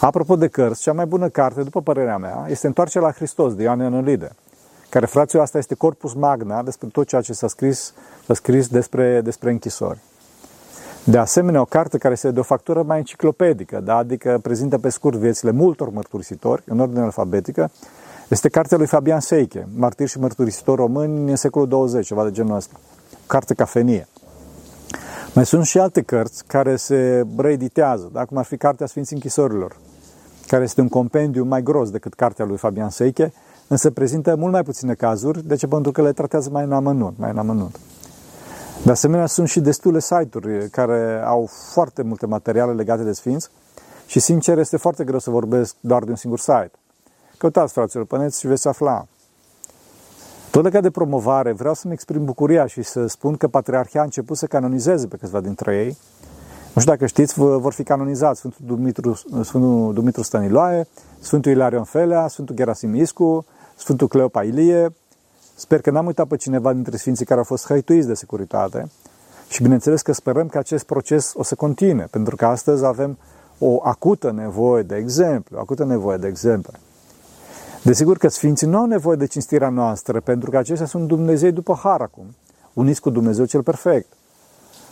Apropo 0.00 0.36
de 0.36 0.48
cărți, 0.48 0.82
cea 0.82 0.92
mai 0.92 1.06
bună 1.06 1.28
carte, 1.28 1.62
după 1.62 1.82
părerea 1.82 2.18
mea, 2.18 2.46
este 2.48 2.66
Întoarcerea 2.66 3.06
la 3.06 3.12
Hristos, 3.14 3.54
de 3.54 3.62
Ioan 3.62 3.78
Ionolide, 3.78 4.30
care, 4.88 5.06
fraților, 5.06 5.42
asta 5.42 5.58
este 5.58 5.74
corpus 5.74 6.14
magna 6.14 6.62
despre 6.62 6.88
tot 6.92 7.06
ceea 7.06 7.20
ce 7.20 7.32
s-a 7.32 7.48
scris, 7.48 7.94
s-a 8.26 8.34
scris 8.34 8.68
despre, 8.68 9.20
despre 9.20 9.50
închisori. 9.50 9.98
De 11.04 11.18
asemenea, 11.18 11.60
o 11.60 11.64
carte 11.64 11.98
care 11.98 12.14
este 12.14 12.30
de 12.30 12.40
o 12.40 12.42
factură 12.42 12.82
mai 12.82 12.98
enciclopedică, 12.98 13.80
da? 13.80 13.96
adică 13.96 14.38
prezintă 14.42 14.78
pe 14.78 14.88
scurt 14.88 15.16
viețile 15.16 15.50
multor 15.50 15.90
mărturisitori, 15.90 16.62
în 16.66 16.80
ordine 16.80 17.00
alfabetică, 17.00 17.70
este 18.28 18.48
cartea 18.48 18.76
lui 18.76 18.86
Fabian 18.86 19.20
Seiche, 19.20 19.68
martir 19.74 20.08
și 20.08 20.18
mărturisitor 20.18 20.78
român 20.78 21.28
în 21.28 21.36
secolul 21.36 21.68
20, 21.68 22.06
ceva 22.06 22.24
de 22.24 22.30
genul 22.30 22.56
ăsta. 22.56 22.74
Carte 23.26 23.54
cafenie. 23.54 24.08
Mai 25.34 25.46
sunt 25.46 25.64
și 25.64 25.78
alte 25.78 26.02
cărți 26.02 26.44
care 26.46 26.76
se 26.76 27.26
reeditează, 27.36 28.10
da? 28.12 28.24
cum 28.24 28.36
ar 28.36 28.44
fi 28.44 28.56
Cartea 28.56 28.86
Sfinții 28.86 29.16
Închisorilor, 29.16 29.76
care 30.48 30.64
este 30.64 30.80
un 30.80 30.88
compendiu 30.88 31.44
mai 31.44 31.62
gros 31.62 31.90
decât 31.90 32.14
cartea 32.14 32.44
lui 32.44 32.56
Fabian 32.56 32.90
Seiche, 32.90 33.32
însă 33.68 33.90
prezintă 33.90 34.36
mult 34.36 34.52
mai 34.52 34.62
puține 34.62 34.94
cazuri, 34.94 35.46
de 35.46 35.54
ce? 35.54 35.66
Pentru 35.66 35.92
că 35.92 36.02
le 36.02 36.12
tratează 36.12 36.50
mai 36.52 36.64
în 36.64 36.72
amănunt, 36.72 37.18
mai 37.18 37.30
în 37.30 37.38
amănunt. 37.38 37.78
De 38.84 38.90
asemenea, 38.90 39.26
sunt 39.26 39.48
și 39.48 39.60
destule 39.60 40.00
site-uri 40.00 40.70
care 40.70 41.22
au 41.24 41.48
foarte 41.72 42.02
multe 42.02 42.26
materiale 42.26 42.72
legate 42.72 43.02
de 43.02 43.12
Sfinți 43.12 43.48
și, 44.06 44.20
sincer, 44.20 44.58
este 44.58 44.76
foarte 44.76 45.04
greu 45.04 45.18
să 45.18 45.30
vorbesc 45.30 45.74
doar 45.80 46.04
de 46.04 46.10
un 46.10 46.16
singur 46.16 46.38
site. 46.38 46.70
Căutați, 47.38 47.72
fraților, 47.72 48.04
păneți 48.04 48.40
și 48.40 48.46
veți 48.46 48.68
afla. 48.68 49.06
Tot 50.50 50.62
legat 50.62 50.82
de 50.82 50.90
promovare, 50.90 51.52
vreau 51.52 51.74
să-mi 51.74 51.92
exprim 51.92 52.24
bucuria 52.24 52.66
și 52.66 52.82
să 52.82 53.06
spun 53.06 53.36
că 53.36 53.48
Patriarhia 53.48 54.00
a 54.00 54.04
început 54.04 54.36
să 54.36 54.46
canonizeze 54.46 55.06
pe 55.06 55.16
câțiva 55.16 55.40
dintre 55.40 55.76
ei. 55.76 55.96
Nu 56.78 56.84
știu 56.84 56.96
dacă 56.96 57.06
știți, 57.06 57.34
vor 57.38 57.72
fi 57.72 57.82
canonizați 57.82 58.38
Sfântul 58.38 58.60
Dumitru, 58.66 59.14
Sfântul 59.42 59.94
Dumitru 59.94 60.22
Stăniloae, 60.22 60.86
Sfântul 61.20 61.52
Ilarion 61.52 61.84
Felea, 61.84 62.28
Sfântul 62.28 62.54
Gerasim 62.54 62.94
Iscu, 62.94 63.44
Sfântul 63.76 64.08
Cleopa 64.08 64.42
Ilie. 64.42 64.94
Sper 65.54 65.80
că 65.80 65.90
n-am 65.90 66.06
uitat 66.06 66.26
pe 66.26 66.36
cineva 66.36 66.72
dintre 66.72 66.96
sfinții 66.96 67.24
care 67.24 67.38
au 67.38 67.44
fost 67.44 67.66
hăituiți 67.66 68.06
de 68.06 68.14
securitate. 68.14 68.90
Și 69.48 69.62
bineînțeles 69.62 70.02
că 70.02 70.12
sperăm 70.12 70.48
că 70.48 70.58
acest 70.58 70.84
proces 70.84 71.32
o 71.36 71.42
să 71.42 71.54
continue, 71.54 72.08
pentru 72.10 72.36
că 72.36 72.46
astăzi 72.46 72.84
avem 72.84 73.18
o 73.58 73.80
acută 73.82 74.30
nevoie 74.30 74.82
de 74.82 74.96
exemplu, 74.96 75.58
acută 75.58 75.84
nevoie 75.84 76.16
de 76.16 76.26
exemple. 76.26 76.78
Desigur 77.82 78.16
că 78.16 78.28
Sfinții 78.28 78.66
nu 78.66 78.78
au 78.78 78.86
nevoie 78.86 79.16
de 79.16 79.26
cinstirea 79.26 79.68
noastră, 79.68 80.20
pentru 80.20 80.50
că 80.50 80.56
aceștia 80.56 80.86
sunt 80.86 81.06
Dumnezei 81.06 81.52
după 81.52 81.78
har 81.82 82.00
acum, 82.00 82.26
uniți 82.72 83.00
cu 83.00 83.10
Dumnezeu 83.10 83.44
cel 83.44 83.62
perfect. 83.62 84.12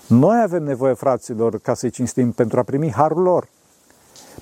Noi 0.06 0.42
avem 0.42 0.62
nevoie, 0.62 0.94
fraților, 0.94 1.58
ca 1.58 1.75
să-i 1.75 1.90
cinstim 1.90 2.32
pentru 2.32 2.58
a 2.58 2.62
primi 2.62 2.92
harul 2.92 3.22
lor. 3.22 3.48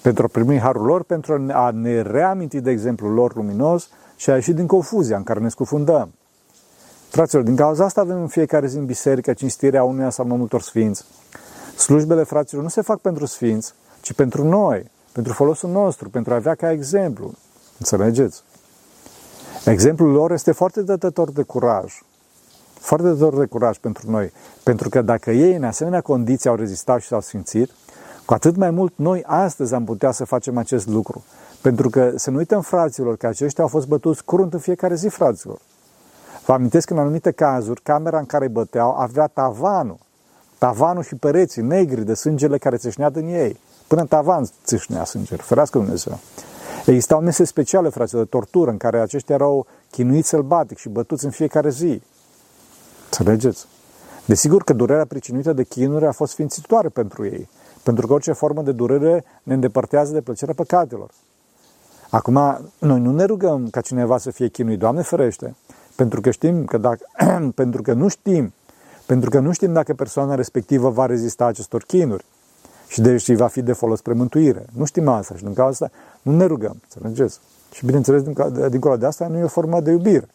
Pentru 0.02 0.25
a 0.25 0.28
primi 0.33 0.59
harul 0.59 0.87
lor, 0.87 1.02
pentru 1.02 1.47
a 1.52 1.71
ne 1.71 2.02
reaminti 2.02 2.61
de 2.61 2.71
exemplu 2.71 3.09
lor 3.09 3.35
luminos 3.35 3.88
și 4.16 4.30
a 4.30 4.35
ieși 4.35 4.52
din 4.52 4.66
confuzia 4.66 5.16
în 5.16 5.23
care 5.23 5.40
ne 5.40 5.49
scufundăm. 5.49 6.12
Fraților, 7.09 7.42
din 7.42 7.56
cauza 7.56 7.85
asta 7.85 8.00
avem 8.00 8.21
în 8.21 8.28
fiecare 8.28 8.66
zi 8.66 8.76
în 8.76 8.87
biserică 8.87 9.33
cinstirea 9.33 9.85
unuia 9.85 10.11
sau 10.11 10.26
mai 10.26 10.37
multor 10.37 10.62
sfinți. 10.62 11.04
Slujbele, 11.76 12.23
fraților, 12.23 12.62
nu 12.62 12.68
se 12.68 12.80
fac 12.80 13.00
pentru 13.00 13.26
sfinți, 13.26 13.75
ci 14.00 14.12
pentru 14.12 14.44
noi, 14.44 14.90
pentru 15.12 15.33
folosul 15.33 15.71
nostru, 15.71 16.11
pentru 16.11 16.33
a 16.33 16.37
avea 16.37 16.54
ca 16.54 16.71
exemplu. 16.71 17.33
Înțelegeți? 17.78 18.42
Exemplul 19.64 20.11
lor 20.11 20.33
este 20.33 20.52
foarte 20.52 20.83
dătător 20.83 21.30
de 21.30 21.42
curaj. 21.42 21.94
Foarte 22.85 23.07
dătător 23.07 23.38
de 23.38 23.45
curaj 23.45 23.79
pentru 23.79 24.11
noi. 24.11 24.33
Pentru 24.62 24.88
că 24.88 25.03
dacă 25.03 25.31
ei 25.31 25.55
în 25.55 25.64
asemenea 25.64 26.00
condiții 26.00 26.49
au 26.49 26.57
rezistat 26.57 27.00
și 27.00 27.07
s-au 27.07 27.21
simțit, 27.21 27.71
cu 28.25 28.35
atât 28.35 28.57
mai 28.57 28.71
mult 28.71 28.93
noi 28.97 29.23
astăzi 29.26 29.75
am 29.75 29.85
putea 29.85 30.11
să 30.11 30.25
facem 30.25 30.59
acest 30.59 30.87
lucru. 30.87 31.25
Pentru 31.61 31.91
că 31.91 32.12
să 32.17 32.31
nu 32.31 32.37
uităm 32.37 32.61
fraților 32.61 33.17
că 33.17 33.26
aceștia 33.26 33.62
au 33.62 33.69
fost 33.69 33.87
bătuți 33.87 34.25
curând 34.25 34.53
în 34.53 34.59
fiecare 34.59 34.95
zi, 34.95 35.09
fraților. 35.09 35.59
Vă 36.47 36.53
amintesc 36.53 36.87
că 36.87 36.93
în 36.93 36.99
anumite 36.99 37.31
cazuri, 37.31 37.83
camera 37.83 38.19
în 38.19 38.26
care 38.26 38.49
băteau 38.49 38.97
avea 38.97 39.26
tavanul. 39.26 39.99
Tavanul 40.59 41.03
și 41.03 41.14
pereții 41.14 41.62
negri 41.62 42.05
de 42.05 42.14
sângele 42.14 42.59
care 42.59 42.76
țâșnea 42.76 43.11
din 43.11 43.26
ei. 43.26 43.61
Până 43.87 44.00
în 44.00 44.07
tavan 44.07 44.49
țâșnea 44.64 45.05
sângele. 45.05 45.43
Ferească 45.43 45.79
Dumnezeu. 45.79 46.19
Existau 46.87 47.21
mese 47.21 47.45
speciale, 47.45 47.88
frate, 47.88 48.17
de 48.17 48.25
tortură, 48.25 48.71
în 48.71 48.76
care 48.76 49.00
aceștia 49.00 49.35
erau 49.35 49.67
chinuiți 49.91 50.29
sălbatic 50.29 50.79
și 50.79 50.88
bătuți 50.88 51.25
în 51.25 51.31
fiecare 51.31 51.71
zi. 51.71 52.03
Înțelegeți? 53.18 53.66
Desigur 54.25 54.62
că 54.62 54.73
durerea 54.73 55.04
pricinuită 55.04 55.52
de 55.52 55.64
chinuri 55.64 56.06
a 56.06 56.12
fost 56.12 56.33
sfințitoare 56.33 56.88
pentru 56.88 57.25
ei, 57.25 57.49
pentru 57.83 58.06
că 58.06 58.12
orice 58.12 58.33
formă 58.33 58.62
de 58.62 58.73
durere 58.73 59.25
ne 59.42 59.54
îndepărtează 59.54 60.12
de 60.12 60.21
plăcerea 60.21 60.54
păcatelor. 60.54 61.11
Acum, 62.11 62.35
noi 62.78 63.00
nu 63.00 63.12
ne 63.12 63.25
rugăm 63.25 63.68
ca 63.71 63.80
cineva 63.80 64.18
să 64.18 64.30
fie 64.30 64.49
chinuit, 64.49 64.78
Doamne 64.78 65.02
ferește, 65.02 65.54
pentru 65.97 66.21
că 66.21 66.30
știm 66.30 66.64
că 66.64 66.78
dacă, 66.78 67.06
pentru 67.54 67.83
că 67.83 67.92
nu 67.92 68.09
știm, 68.09 68.52
pentru 69.06 69.30
că 69.30 69.38
nu 69.38 69.52
știm 69.52 69.73
dacă 69.73 69.94
persoana 69.94 70.35
respectivă 70.35 70.90
va 70.90 71.06
rezista 71.06 71.44
acestor 71.44 71.83
chinuri 71.83 72.25
și 72.88 73.00
deci 73.00 73.33
va 73.33 73.47
fi 73.47 73.62
de 73.62 73.73
folos 73.73 73.99
spre 73.99 74.12
mântuire. 74.12 74.64
Nu 74.73 74.85
știm 74.85 75.09
asta 75.09 75.37
și 75.37 75.42
din 75.42 75.54
cauza 75.54 75.85
asta 75.85 75.97
nu 76.23 76.37
ne 76.37 76.44
rugăm, 76.44 76.76
înțelegeți? 76.83 77.40
Și 77.73 77.85
bineînțeles, 77.85 78.23
dincolo 78.68 78.97
de 78.97 79.06
asta, 79.06 79.26
nu 79.26 79.38
e 79.38 79.42
o 79.42 79.49
formă 79.49 79.80
de 79.80 79.90
iubire. 79.90 80.28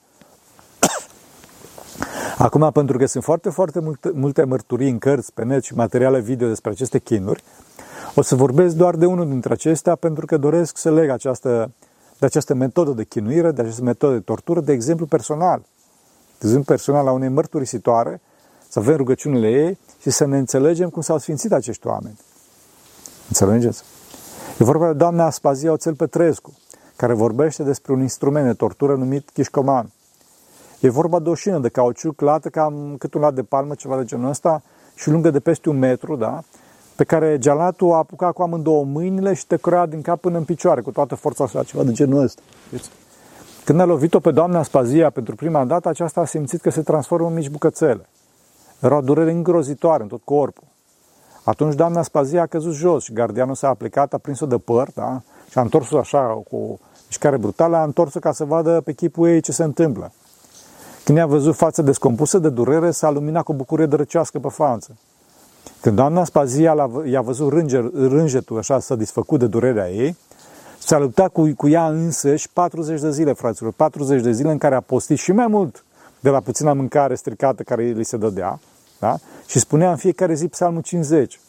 Acum, 2.39 2.71
pentru 2.71 2.97
că 2.97 3.05
sunt 3.05 3.23
foarte, 3.23 3.49
foarte 3.49 3.79
multe, 3.79 4.11
multe 4.13 4.43
mărturii 4.43 4.89
în 4.89 4.97
cărți, 4.97 5.33
pe 5.33 5.43
net 5.43 5.63
și 5.63 5.75
materiale 5.75 6.19
video 6.19 6.47
despre 6.47 6.71
aceste 6.71 6.99
chinuri, 6.99 7.43
o 8.15 8.21
să 8.21 8.35
vorbesc 8.35 8.75
doar 8.75 8.95
de 8.95 9.05
unul 9.05 9.27
dintre 9.27 9.53
acestea 9.53 9.95
pentru 9.95 10.25
că 10.25 10.37
doresc 10.37 10.77
să 10.77 10.91
leg 10.91 11.09
această, 11.09 11.71
de 12.19 12.25
această 12.25 12.53
metodă 12.53 12.91
de 12.91 13.03
chinuire, 13.03 13.51
de 13.51 13.61
această 13.61 13.81
metodă 13.83 14.13
de 14.13 14.19
tortură, 14.19 14.59
de 14.61 14.71
exemplu 14.71 15.05
personal. 15.05 15.59
De 16.39 16.45
exemplu 16.45 16.63
personal 16.63 17.07
a 17.07 17.11
unei 17.11 17.29
mărturisitoare, 17.29 18.21
să 18.69 18.79
avem 18.79 18.95
rugăciunile 18.95 19.49
ei 19.49 19.77
și 20.01 20.09
să 20.09 20.25
ne 20.25 20.37
înțelegem 20.37 20.89
cum 20.89 21.01
s-au 21.01 21.17
sfințit 21.17 21.51
acești 21.51 21.87
oameni. 21.87 22.19
Înțelegeți? 23.27 23.83
E 24.59 24.63
vorba 24.63 24.87
de 24.87 24.93
doamna 24.93 25.25
Aspazia 25.25 25.71
Oțel 25.71 25.95
Petrescu, 25.95 26.53
care 26.95 27.13
vorbește 27.13 27.63
despre 27.63 27.93
un 27.93 28.01
instrument 28.01 28.45
de 28.45 28.53
tortură 28.53 28.95
numit 28.95 29.29
chișcoman. 29.33 29.91
E 30.79 30.89
vorba 30.89 31.19
de 31.19 31.29
o 31.29 31.33
șină 31.33 31.59
de 31.59 31.69
cauciuc 31.69 32.21
lată 32.21 32.49
cam 32.49 32.95
cât 32.97 33.13
un 33.13 33.21
lat 33.21 33.33
de 33.33 33.43
palmă, 33.43 33.73
ceva 33.73 33.97
de 33.97 34.03
genul 34.03 34.29
ăsta, 34.29 34.61
și 34.95 35.09
lungă 35.09 35.29
de 35.29 35.39
peste 35.39 35.69
un 35.69 35.77
metru, 35.77 36.15
da? 36.15 36.43
pe 36.99 37.05
care 37.05 37.37
gealatul 37.37 37.91
a 37.91 37.97
apucat 37.97 38.33
cu 38.33 38.41
amândouă 38.41 38.83
mâinile 38.83 39.33
și 39.33 39.47
te 39.47 39.57
crea 39.57 39.85
din 39.85 40.01
cap 40.01 40.19
până 40.19 40.37
în 40.37 40.43
picioare, 40.43 40.81
cu 40.81 40.91
toată 40.91 41.15
forța 41.15 41.47
sa, 41.47 41.63
ceva 41.63 41.83
de 41.83 41.91
genul 41.91 42.23
ăsta. 42.23 42.41
Când 43.65 43.79
a 43.79 43.85
lovit-o 43.85 44.19
pe 44.19 44.31
doamna 44.31 44.63
Spazia 44.63 45.09
pentru 45.09 45.35
prima 45.35 45.65
dată, 45.65 45.89
aceasta 45.89 46.21
a 46.21 46.25
simțit 46.25 46.61
că 46.61 46.69
se 46.69 46.81
transformă 46.81 47.27
în 47.27 47.33
mici 47.33 47.49
bucățele. 47.49 48.09
Era 48.79 48.97
o 48.97 49.01
durere 49.01 49.31
îngrozitoare 49.31 50.03
în 50.03 50.09
tot 50.09 50.21
corpul. 50.23 50.63
Atunci 51.43 51.75
doamna 51.75 52.01
Spazia 52.01 52.41
a 52.41 52.45
căzut 52.45 52.73
jos 52.73 53.03
și 53.03 53.13
gardianul 53.13 53.55
s-a 53.55 53.67
aplicat, 53.67 54.13
a 54.13 54.17
prins-o 54.17 54.45
de 54.45 54.57
păr, 54.57 54.87
da? 54.93 55.21
Și 55.49 55.57
a 55.57 55.61
întors-o 55.61 55.97
așa 55.97 56.41
cu 56.49 56.55
o 56.55 56.77
mișcare 57.05 57.37
brutală, 57.37 57.77
a 57.77 57.83
întors-o 57.83 58.19
ca 58.19 58.31
să 58.31 58.43
vadă 58.43 58.81
pe 58.81 58.93
chipul 58.93 59.27
ei 59.27 59.41
ce 59.41 59.51
se 59.51 59.63
întâmplă. 59.63 60.11
Când 61.03 61.17
i-a 61.17 61.25
văzut 61.25 61.55
fața 61.55 61.81
descompusă 61.81 62.39
de 62.39 62.49
durere, 62.49 62.91
s-a 62.91 63.09
luminat 63.09 63.43
cu 63.43 63.53
bucurie 63.53 63.85
drăcească 63.85 64.39
pe 64.39 64.49
față. 64.49 64.95
Când 65.81 65.95
doamna 65.95 66.23
Spazia 66.23 66.89
i-a 67.05 67.21
văzut 67.21 67.49
rânger, 67.49 67.89
rângetul 67.93 68.57
așa 68.57 68.79
s-a 68.79 68.95
disfăcut 68.95 69.39
de 69.39 69.47
durerea 69.47 69.89
ei, 69.89 70.17
s-a 70.79 70.97
luptat 70.97 71.31
cu, 71.31 71.53
cu 71.57 71.67
ea 71.67 71.87
însăși 71.87 72.49
40 72.49 73.01
de 73.01 73.11
zile, 73.11 73.33
fraților, 73.33 73.71
40 73.71 74.21
de 74.21 74.31
zile 74.31 74.51
în 74.51 74.57
care 74.57 74.75
a 74.75 74.79
postit 74.79 75.17
și 75.17 75.31
mai 75.31 75.47
mult 75.47 75.83
de 76.19 76.29
la 76.29 76.39
puțina 76.39 76.73
mâncare 76.73 77.15
stricată 77.15 77.63
care 77.63 77.83
li 77.83 78.03
se 78.05 78.17
dădea, 78.17 78.59
da? 78.99 79.17
Și 79.47 79.59
spunea 79.59 79.89
în 79.89 79.97
fiecare 79.97 80.33
zi 80.33 80.47
psalmul 80.47 80.81
50, 80.81 81.39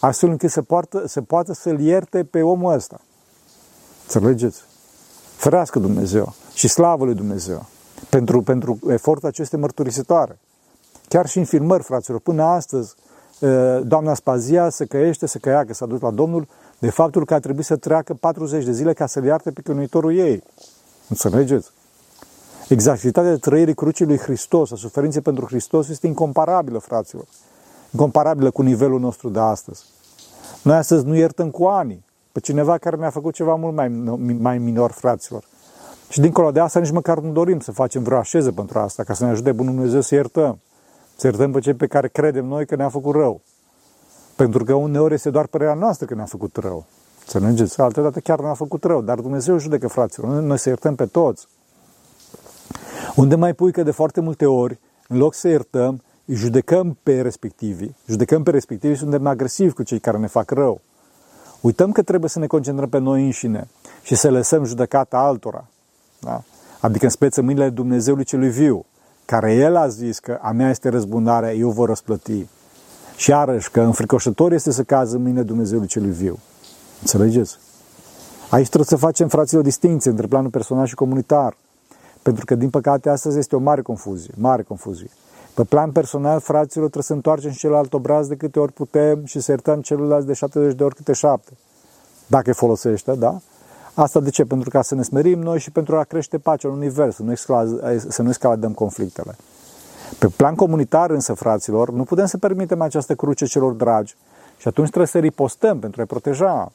astfel 0.00 0.28
încât 0.28 0.50
se, 0.50 0.62
poartă, 0.62 1.02
se 1.06 1.20
poate 1.20 1.54
să-l 1.54 1.80
ierte 1.80 2.24
pe 2.24 2.42
omul 2.42 2.72
ăsta. 2.72 3.00
Înțelegeți? 4.02 4.62
Ferească 5.36 5.78
Dumnezeu 5.78 6.34
și 6.54 6.68
slavă 6.68 7.04
lui 7.04 7.14
Dumnezeu 7.14 7.66
pentru, 8.10 8.42
pentru 8.42 8.78
efortul 8.88 9.28
acestei 9.28 9.58
mărturisitoare. 9.58 10.38
Chiar 11.08 11.26
și 11.26 11.38
în 11.38 11.44
filmări, 11.44 11.82
fraților, 11.82 12.20
până 12.20 12.42
astăzi, 12.42 12.94
doamna 13.82 14.14
Spazia 14.14 14.68
se 14.68 14.84
căiește, 14.84 15.26
se 15.26 15.38
căia 15.38 15.64
că 15.64 15.74
s-a 15.74 15.86
dus 15.86 16.00
la 16.00 16.10
Domnul 16.10 16.48
de 16.78 16.90
faptul 16.90 17.24
că 17.24 17.34
a 17.34 17.38
trebuit 17.38 17.64
să 17.64 17.76
treacă 17.76 18.14
40 18.14 18.64
de 18.64 18.72
zile 18.72 18.92
ca 18.92 19.06
să-l 19.06 19.24
iarte 19.24 19.50
pe 19.50 19.60
cânuitorul 19.60 20.16
ei. 20.16 20.42
Înțelegeți? 21.08 21.70
Exactitatea 22.68 23.36
trăirii 23.36 23.74
crucii 23.74 24.04
lui 24.04 24.18
Hristos, 24.18 24.72
a 24.72 24.76
suferinței 24.76 25.20
pentru 25.20 25.44
Hristos, 25.46 25.88
este 25.88 26.06
incomparabilă, 26.06 26.78
fraților. 26.78 27.24
Incomparabilă 27.90 28.50
cu 28.50 28.62
nivelul 28.62 29.00
nostru 29.00 29.28
de 29.28 29.38
astăzi. 29.38 29.84
Noi 30.62 30.76
astăzi 30.76 31.04
nu 31.04 31.14
iertăm 31.14 31.50
cu 31.50 31.64
ani 31.64 32.04
pe 32.32 32.40
cineva 32.40 32.78
care 32.78 32.96
ne-a 32.96 33.10
făcut 33.10 33.34
ceva 33.34 33.54
mult 33.54 33.74
mai, 33.74 33.88
mai 34.38 34.58
minor, 34.58 34.90
fraților. 34.90 35.44
Și 36.08 36.20
dincolo 36.20 36.50
de 36.50 36.60
asta 36.60 36.80
nici 36.80 36.90
măcar 36.90 37.18
nu 37.18 37.32
dorim 37.32 37.60
să 37.60 37.72
facem 37.72 38.02
vreo 38.02 38.18
așeză 38.18 38.52
pentru 38.52 38.78
asta, 38.78 39.02
ca 39.02 39.14
să 39.14 39.24
ne 39.24 39.30
ajute 39.30 39.52
Bunul 39.52 39.74
Dumnezeu 39.74 40.00
să 40.00 40.14
iertăm. 40.14 40.60
Să 41.16 41.26
iertăm 41.26 41.52
pe 41.52 41.60
cei 41.60 41.74
pe 41.74 41.86
care 41.86 42.08
credem 42.08 42.44
noi 42.44 42.66
că 42.66 42.76
ne-a 42.76 42.88
făcut 42.88 43.14
rău. 43.14 43.40
Pentru 44.36 44.64
că 44.64 44.74
uneori 44.74 45.14
este 45.14 45.30
doar 45.30 45.46
părerea 45.46 45.74
noastră 45.74 46.06
că 46.06 46.14
ne-a 46.14 46.24
făcut 46.24 46.56
rău. 46.56 46.86
Să 47.26 47.38
ne 47.38 47.46
îngeți, 47.46 47.80
altă 47.80 48.00
dată 48.00 48.20
chiar 48.20 48.40
ne-a 48.40 48.54
făcut 48.54 48.84
rău, 48.84 49.02
dar 49.02 49.20
Dumnezeu 49.20 49.58
judecă, 49.58 49.88
fraților. 49.88 50.42
Noi 50.42 50.58
să 50.58 50.68
iertăm 50.68 50.94
pe 50.94 51.06
toți. 51.06 51.46
Unde 53.16 53.34
mai 53.34 53.54
pui 53.54 53.72
că 53.72 53.82
de 53.82 53.90
foarte 53.90 54.20
multe 54.20 54.46
ori, 54.46 54.78
în 55.08 55.16
loc 55.18 55.34
să 55.34 55.48
iertăm, 55.48 56.02
judecăm 56.26 56.98
pe 57.02 57.20
respectivii, 57.20 57.96
judecăm 58.06 58.42
pe 58.42 58.50
respectivii, 58.50 58.96
suntem 58.96 59.26
agresivi 59.26 59.72
cu 59.72 59.82
cei 59.82 59.98
care 59.98 60.18
ne 60.18 60.26
fac 60.26 60.50
rău. 60.50 60.80
Uităm 61.60 61.92
că 61.92 62.02
trebuie 62.02 62.30
să 62.30 62.38
ne 62.38 62.46
concentrăm 62.46 62.88
pe 62.88 62.98
noi 62.98 63.24
înșine 63.24 63.68
și 64.02 64.14
să 64.14 64.30
lăsăm 64.30 64.64
judecata 64.64 65.18
altora. 65.18 65.68
Da? 66.26 66.42
Adică 66.80 67.04
în 67.04 67.10
speță 67.10 67.42
mâinile 67.42 67.68
Dumnezeului 67.68 68.24
celui 68.24 68.50
viu, 68.50 68.84
care 69.24 69.54
El 69.54 69.76
a 69.76 69.88
zis 69.88 70.18
că 70.18 70.38
a 70.42 70.50
mea 70.50 70.70
este 70.70 70.88
răzbunarea, 70.88 71.54
eu 71.54 71.70
vor 71.70 71.88
răsplăti. 71.88 72.46
Și 73.16 73.30
iarăși 73.30 73.70
că 73.70 73.80
înfricoșător 73.80 74.52
este 74.52 74.70
să 74.70 74.82
cază 74.82 75.16
în 75.16 75.22
mâinile 75.22 75.42
Dumnezeului 75.42 75.86
celui 75.86 76.10
viu. 76.10 76.38
Înțelegeți? 77.00 77.58
Aici 78.50 78.66
trebuie 78.66 78.88
să 78.88 78.96
facem, 78.96 79.28
fraților, 79.28 79.62
o 79.62 79.64
distinție 79.64 80.10
între 80.10 80.26
planul 80.26 80.50
personal 80.50 80.86
și 80.86 80.94
comunitar. 80.94 81.56
Pentru 82.22 82.44
că, 82.44 82.54
din 82.54 82.70
păcate, 82.70 83.08
astăzi 83.08 83.38
este 83.38 83.56
o 83.56 83.58
mare 83.58 83.82
confuzie, 83.82 84.34
mare 84.36 84.62
confuzie. 84.62 85.10
Pe 85.54 85.64
plan 85.64 85.90
personal, 85.90 86.40
fraților, 86.40 86.84
trebuie 86.84 87.02
să 87.02 87.12
întoarcem 87.12 87.50
și 87.50 87.58
celălalt 87.58 87.92
obraz 87.92 88.26
de 88.26 88.36
câte 88.36 88.58
ori 88.58 88.72
putem 88.72 89.24
și 89.24 89.40
să 89.40 89.50
iertăm 89.50 89.80
celălalt 89.80 90.26
de 90.26 90.32
70 90.32 90.76
de 90.76 90.84
ori 90.84 90.94
câte 90.94 91.12
șapte. 91.12 91.52
Dacă 92.26 92.52
folosește, 92.52 93.12
da? 93.12 93.40
Asta 93.98 94.20
de 94.20 94.30
ce? 94.30 94.44
Pentru 94.44 94.70
ca 94.70 94.82
să 94.82 94.94
ne 94.94 95.02
smerim 95.02 95.40
noi 95.40 95.58
și 95.58 95.70
pentru 95.70 95.96
a 95.96 96.04
crește 96.04 96.38
pacea 96.38 96.68
în 96.68 96.74
univers, 96.74 97.16
să 97.16 97.22
nu, 97.22 97.34
să 98.08 98.22
nu 98.22 98.28
escaladăm 98.28 98.72
conflictele. 98.72 99.36
Pe 100.18 100.28
plan 100.36 100.54
comunitar 100.54 101.10
însă, 101.10 101.32
fraților, 101.34 101.90
nu 101.90 102.04
putem 102.04 102.26
să 102.26 102.38
permitem 102.38 102.80
această 102.80 103.14
cruce 103.14 103.44
celor 103.44 103.72
dragi 103.72 104.16
și 104.56 104.68
atunci 104.68 104.86
trebuie 104.86 105.08
să 105.08 105.18
ripostăm 105.18 105.78
pentru 105.78 106.00
a-i 106.00 106.06
proteja. 106.06 106.72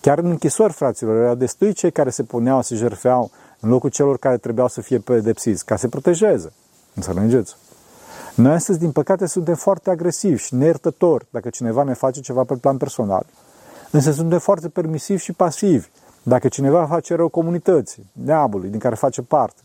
Chiar 0.00 0.18
în 0.18 0.30
închisori, 0.30 0.72
fraților, 0.72 1.16
erau 1.16 1.34
destui 1.34 1.72
cei 1.72 1.90
care 1.90 2.10
se 2.10 2.22
puneau, 2.22 2.62
se 2.62 2.74
jerfeau 2.74 3.30
în 3.60 3.70
locul 3.70 3.90
celor 3.90 4.18
care 4.18 4.36
trebuiau 4.36 4.68
să 4.68 4.80
fie 4.80 4.98
pedepsiți, 4.98 5.64
ca 5.64 5.74
să 5.74 5.80
se 5.80 5.88
protejeze. 5.88 6.52
Înțelegeți? 6.94 7.56
Noi 8.34 8.52
astăzi, 8.52 8.78
din 8.78 8.92
păcate, 8.92 9.26
suntem 9.26 9.54
foarte 9.54 9.90
agresivi 9.90 10.42
și 10.42 10.54
neiertători 10.54 11.26
dacă 11.30 11.48
cineva 11.48 11.82
ne 11.82 11.94
face 11.94 12.20
ceva 12.20 12.44
pe 12.44 12.54
plan 12.54 12.76
personal. 12.76 13.26
Însă 13.90 14.12
suntem 14.12 14.38
foarte 14.38 14.68
permisivi 14.68 15.22
și 15.22 15.32
pasivi 15.32 15.88
dacă 16.28 16.48
cineva 16.48 16.86
face 16.86 17.14
rău 17.14 17.28
comunității, 17.28 18.10
neamului, 18.12 18.68
din 18.68 18.78
care 18.78 18.94
face 18.94 19.22
parte. 19.22 19.60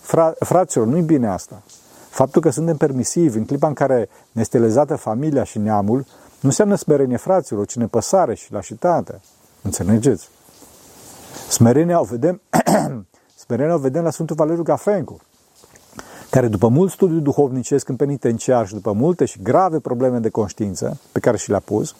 Fra, 0.00 0.34
fraților, 0.38 0.86
nu-i 0.86 1.02
bine 1.02 1.28
asta. 1.28 1.62
Faptul 2.08 2.42
că 2.42 2.50
suntem 2.50 2.76
permisivi 2.76 3.38
în 3.38 3.44
clipa 3.44 3.66
în 3.66 3.74
care 3.74 4.08
ne 4.32 4.40
este 4.40 4.58
lezată 4.58 4.96
familia 4.96 5.44
și 5.44 5.58
neamul, 5.58 5.98
nu 6.40 6.48
înseamnă 6.48 6.74
smerenie 6.74 7.16
fraților, 7.16 7.66
ci 7.66 7.76
nepăsare 7.76 8.34
și 8.34 8.52
lașitate. 8.52 9.20
Înțelegeți? 9.62 10.28
Smerenia 11.48 12.00
o 12.00 12.04
vedem, 12.04 12.40
smerenia 13.44 13.74
o 13.74 13.78
vedem 13.78 14.02
la 14.02 14.10
Sfântul 14.10 14.36
Valeriu 14.36 14.62
Gafencu, 14.62 15.20
care 16.36 16.48
după 16.48 16.68
mult 16.68 16.90
studiu 16.90 17.18
duhovnicesc 17.18 17.88
în 17.88 17.96
penitenciar 17.96 18.66
și 18.66 18.74
după 18.74 18.92
multe 18.92 19.24
și 19.24 19.42
grave 19.42 19.78
probleme 19.78 20.18
de 20.18 20.28
conștiință 20.28 21.00
pe 21.12 21.20
care 21.20 21.36
și 21.36 21.50
le-a 21.50 21.60
pus, 21.60 21.94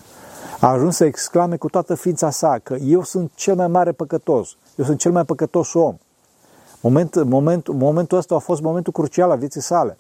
a 0.61 0.67
ajuns 0.67 0.97
să 0.97 1.05
exclame 1.05 1.57
cu 1.57 1.69
toată 1.69 1.95
ființa 1.95 2.31
sa 2.31 2.59
că 2.63 2.75
eu 2.75 3.03
sunt 3.03 3.31
cel 3.35 3.55
mai 3.55 3.69
mare 3.69 3.93
păcătos, 3.93 4.57
eu 4.75 4.85
sunt 4.85 4.99
cel 4.99 5.13
mai 5.13 5.25
păcătos 5.25 5.75
om. 5.75 5.97
Moment, 6.81 7.25
moment, 7.25 7.69
momentul 7.69 8.19
ăsta 8.19 8.35
a 8.35 8.39
fost 8.39 8.63
momentul 8.63 8.93
crucial 8.93 9.31
al 9.31 9.39
vieții 9.39 9.61
sale. 9.61 9.99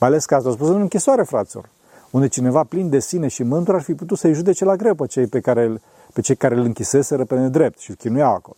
Mai 0.00 0.08
ales 0.08 0.24
că 0.24 0.34
a 0.34 0.38
spus 0.38 0.68
în 0.68 0.80
închisoare, 0.80 1.22
fraților, 1.22 1.68
unde 2.10 2.28
cineva 2.28 2.64
plin 2.64 2.88
de 2.88 3.00
sine 3.00 3.28
și 3.28 3.42
mândru 3.42 3.74
ar 3.74 3.82
fi 3.82 3.94
putut 3.94 4.18
să-i 4.18 4.34
judece 4.34 4.64
la 4.64 4.76
greu 4.76 4.94
pe 4.94 5.06
cei, 5.06 5.26
pe 5.26 5.40
care, 5.40 5.80
pe 6.12 6.20
cei 6.20 6.36
care 6.36 6.54
îl 6.54 6.64
închiseseră 6.64 7.24
pe 7.24 7.34
nedrept 7.34 7.78
și 7.78 7.90
îl 7.90 7.96
chinuiau 7.96 8.34
acolo. 8.34 8.56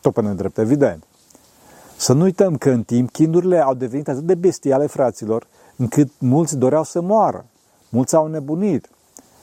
Tot 0.00 0.12
pe 0.12 0.20
nedrept, 0.20 0.58
evident. 0.58 1.04
Să 1.96 2.12
nu 2.12 2.22
uităm 2.22 2.56
că 2.56 2.70
în 2.70 2.82
timp 2.82 3.10
chinurile 3.10 3.60
au 3.60 3.74
devenit 3.74 4.08
atât 4.08 4.22
de 4.22 4.34
bestiale, 4.34 4.86
fraților, 4.86 5.46
încât 5.76 6.10
mulți 6.18 6.56
doreau 6.56 6.84
să 6.84 7.00
moară. 7.00 7.46
Mulți 7.88 8.14
au 8.14 8.26
nebunit. 8.26 8.88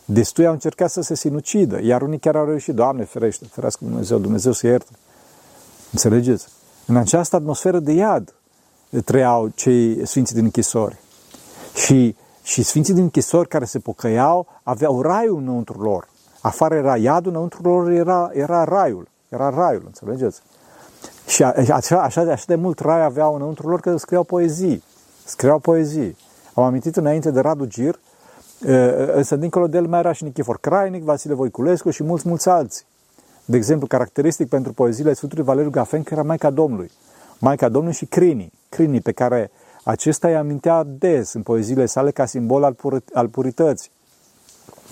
Destui 0.05 0.45
au 0.45 0.53
încercat 0.53 0.91
să 0.91 1.01
se 1.01 1.15
sinucidă, 1.15 1.83
iar 1.83 2.01
unii 2.01 2.19
chiar 2.19 2.35
au 2.35 2.45
reușit. 2.45 2.75
Doamne, 2.75 3.03
ferește, 3.03 3.45
ferească 3.45 3.85
Dumnezeu, 3.85 4.17
Dumnezeu 4.17 4.51
să 4.51 4.67
ierte. 4.67 4.91
Înțelegeți? 5.91 6.47
În 6.85 6.95
această 6.95 7.35
atmosferă 7.35 7.79
de 7.79 7.91
iad 7.91 8.33
trăiau 9.05 9.47
cei 9.47 10.05
sfinții 10.05 10.35
din 10.35 10.43
închisori. 10.43 10.99
Și, 11.75 12.15
și 12.43 12.63
sfinții 12.63 12.93
din 12.93 13.03
închisori 13.03 13.47
care 13.47 13.65
se 13.65 13.79
pocăiau 13.79 14.47
aveau 14.63 15.01
raiul 15.01 15.37
înăuntru 15.37 15.81
lor. 15.81 16.07
Afară 16.41 16.75
era 16.75 16.97
iadul, 16.97 17.31
înăuntru 17.31 17.61
lor 17.61 17.89
era, 17.89 18.29
era 18.33 18.63
raiul. 18.63 19.07
Era 19.29 19.49
raiul, 19.49 19.83
înțelegeți? 19.85 20.41
Și 21.31 21.43
așa, 21.43 22.01
așa, 22.01 22.31
așa 22.31 22.43
de 22.47 22.55
mult 22.55 22.79
rai 22.79 23.03
aveau 23.03 23.35
înăuntru 23.35 23.67
lor 23.67 23.79
că 23.79 23.97
scriau 23.97 24.23
poezii. 24.23 24.83
Scriau 25.25 25.59
poezii. 25.59 26.17
Am 26.53 26.63
amintit 26.63 26.95
înainte 26.95 27.31
de 27.31 27.39
Radu 27.39 27.65
Gir, 27.65 27.99
însă 29.13 29.35
dincolo 29.35 29.67
de 29.67 29.77
el 29.77 29.87
mai 29.87 29.99
era 29.99 30.11
și 30.11 30.23
Nichifor 30.23 30.59
Crainic, 30.59 31.03
Vasile 31.03 31.33
Voiculescu 31.33 31.89
și 31.89 32.03
mulți, 32.03 32.27
mulți 32.27 32.49
alții. 32.49 32.85
De 33.45 33.57
exemplu, 33.57 33.87
caracteristic 33.87 34.49
pentru 34.49 34.73
poeziile 34.73 35.13
Sfântului 35.13 35.43
Valeriu 35.43 35.69
Gafen, 35.69 36.03
că 36.03 36.13
era 36.13 36.23
Maica 36.23 36.49
Domnului. 36.49 36.91
Maica 37.39 37.69
Domnului 37.69 37.97
și 37.97 38.05
Crini. 38.05 38.51
Crini, 38.69 39.01
pe 39.01 39.11
care 39.11 39.51
acesta 39.83 40.27
îi 40.27 40.35
amintea 40.35 40.83
des 40.87 41.33
în 41.33 41.41
poeziile 41.41 41.85
sale 41.85 42.11
ca 42.11 42.25
simbol 42.25 42.63
al, 42.63 42.73
pur- 42.73 43.03
al 43.13 43.27
purității. 43.27 43.91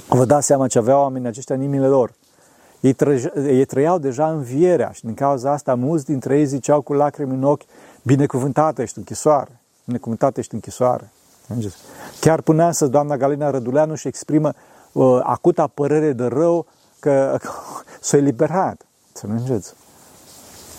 Vă 0.07 0.25
dați 0.25 0.45
seama 0.45 0.67
ce 0.67 0.77
aveau 0.77 1.01
oamenii 1.01 1.27
aceștia 1.27 1.55
în 1.55 1.61
inimile 1.61 1.87
lor. 1.87 2.13
Ei, 2.79 2.93
trăj- 2.93 3.35
ei 3.35 3.65
trăiau 3.65 3.99
deja 3.99 4.29
învierea 4.29 4.91
și 4.91 5.05
din 5.05 5.13
cauza 5.13 5.51
asta 5.51 5.75
mulți 5.75 6.05
dintre 6.05 6.37
ei 6.37 6.45
ziceau 6.45 6.81
cu 6.81 6.93
lacrimi 6.93 7.33
în 7.33 7.43
ochi, 7.43 7.61
binecuvântată 8.03 8.81
ești 8.81 8.97
închisoare, 8.97 9.59
binecuvântată 9.85 10.39
ești 10.39 10.53
închisoare. 10.53 11.11
Chiar 12.19 12.41
până 12.41 12.65
însă 12.65 12.87
doamna 12.87 13.17
Galina 13.17 13.49
Răduleanu 13.49 13.95
și 13.95 14.07
exprimă 14.07 14.53
uh, 14.91 15.19
acuta 15.23 15.67
părere 15.67 16.13
de 16.13 16.25
rău 16.25 16.65
că, 16.99 17.37
că 17.41 17.49
s-a 18.01 18.17
eliberat. 18.17 18.85
Să 19.13 19.25
înțelegeți. 19.25 19.73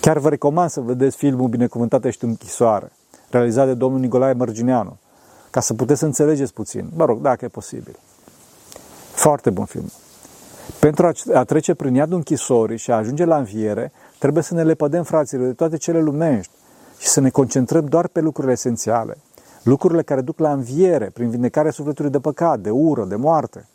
Chiar 0.01 0.17
vă 0.17 0.29
recomand 0.29 0.69
să 0.69 0.81
vedeți 0.81 1.17
filmul 1.17 1.47
Binecuvântată 1.47 2.07
ești 2.07 2.23
închisoare, 2.23 2.91
realizat 3.29 3.65
de 3.65 3.73
domnul 3.73 3.99
Nicolae 3.99 4.33
Mărgineanu, 4.33 4.97
ca 5.49 5.59
să 5.59 5.73
puteți 5.73 5.99
să 5.99 6.05
înțelegeți 6.05 6.53
puțin. 6.53 6.89
Mă 6.95 7.05
rog, 7.05 7.21
dacă 7.21 7.45
e 7.45 7.47
posibil. 7.47 7.95
Foarte 9.13 9.49
bun 9.49 9.65
film. 9.65 9.91
Pentru 10.79 11.11
a 11.33 11.43
trece 11.43 11.73
prin 11.73 11.93
iadul 11.93 12.15
închisorii 12.15 12.77
și 12.77 12.91
a 12.91 12.95
ajunge 12.95 13.25
la 13.25 13.37
înviere, 13.37 13.91
trebuie 14.19 14.43
să 14.43 14.53
ne 14.53 14.63
lepădem, 14.63 15.03
fraților, 15.03 15.45
de 15.45 15.53
toate 15.53 15.77
cele 15.77 15.99
lumești 15.99 16.51
și 16.99 17.07
să 17.07 17.19
ne 17.19 17.29
concentrăm 17.29 17.85
doar 17.85 18.07
pe 18.07 18.19
lucrurile 18.19 18.53
esențiale. 18.53 19.17
Lucrurile 19.63 20.01
care 20.01 20.21
duc 20.21 20.39
la 20.39 20.51
înviere, 20.51 21.09
prin 21.09 21.29
vindecarea 21.29 21.71
sufletului 21.71 22.11
de 22.11 22.19
păcat, 22.19 22.59
de 22.59 22.69
ură, 22.69 23.05
de 23.05 23.15
moarte. 23.15 23.65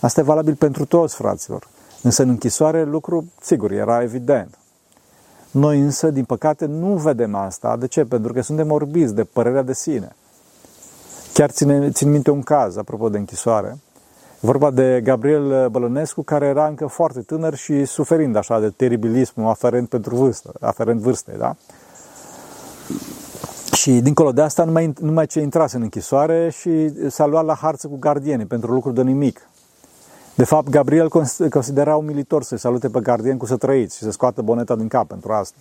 Asta 0.00 0.20
e 0.20 0.24
valabil 0.24 0.54
pentru 0.54 0.84
toți, 0.84 1.14
fraților. 1.14 1.68
Însă 2.02 2.22
în 2.22 2.28
închisoare 2.28 2.84
lucru, 2.84 3.32
sigur, 3.40 3.72
era 3.72 4.02
evident. 4.02 4.58
Noi 5.50 5.80
însă, 5.80 6.10
din 6.10 6.24
păcate, 6.24 6.66
nu 6.66 6.96
vedem 6.96 7.34
asta. 7.34 7.76
De 7.76 7.86
ce? 7.86 8.04
Pentru 8.04 8.32
că 8.32 8.40
suntem 8.40 8.70
orbiți 8.70 9.14
de 9.14 9.24
părerea 9.24 9.62
de 9.62 9.74
sine. 9.74 10.16
Chiar 11.32 11.50
ține, 11.50 11.90
țin 11.90 12.10
minte 12.10 12.30
un 12.30 12.42
caz, 12.42 12.76
apropo 12.76 13.08
de 13.08 13.18
închisoare. 13.18 13.78
Vorba 14.40 14.70
de 14.70 15.00
Gabriel 15.04 15.68
Bălănescu, 15.68 16.22
care 16.22 16.46
era 16.46 16.66
încă 16.66 16.86
foarte 16.86 17.20
tânăr 17.20 17.54
și 17.54 17.84
suferind 17.84 18.36
așa 18.36 18.60
de 18.60 18.68
teribilism 18.68 19.40
aferent 19.40 19.88
pentru 19.88 20.14
vârstă, 20.14 20.52
aferent 20.60 21.00
vârstei, 21.00 21.36
da? 21.38 21.56
Și 23.72 24.00
dincolo 24.00 24.32
de 24.32 24.42
asta, 24.42 24.64
numai, 24.64 24.92
numai 25.00 25.26
ce 25.26 25.40
intrase 25.40 25.76
în 25.76 25.82
închisoare 25.82 26.50
și 26.50 26.92
s-a 27.10 27.26
luat 27.26 27.44
la 27.44 27.54
harță 27.54 27.88
cu 27.88 27.96
gardieni 27.96 28.46
pentru 28.46 28.72
lucruri 28.72 28.94
de 28.94 29.02
nimic. 29.02 29.48
De 30.34 30.44
fapt, 30.44 30.68
Gabriel 30.68 31.08
considera 31.50 31.96
umilitor 31.96 32.42
să-i 32.42 32.58
salute 32.58 32.88
pe 32.88 33.00
gardien 33.00 33.36
cu 33.36 33.46
să 33.46 33.56
trăiți 33.56 33.96
și 33.96 34.02
să 34.02 34.10
scoată 34.10 34.42
boneta 34.42 34.76
din 34.76 34.88
cap 34.88 35.08
pentru 35.08 35.32
asta. 35.32 35.56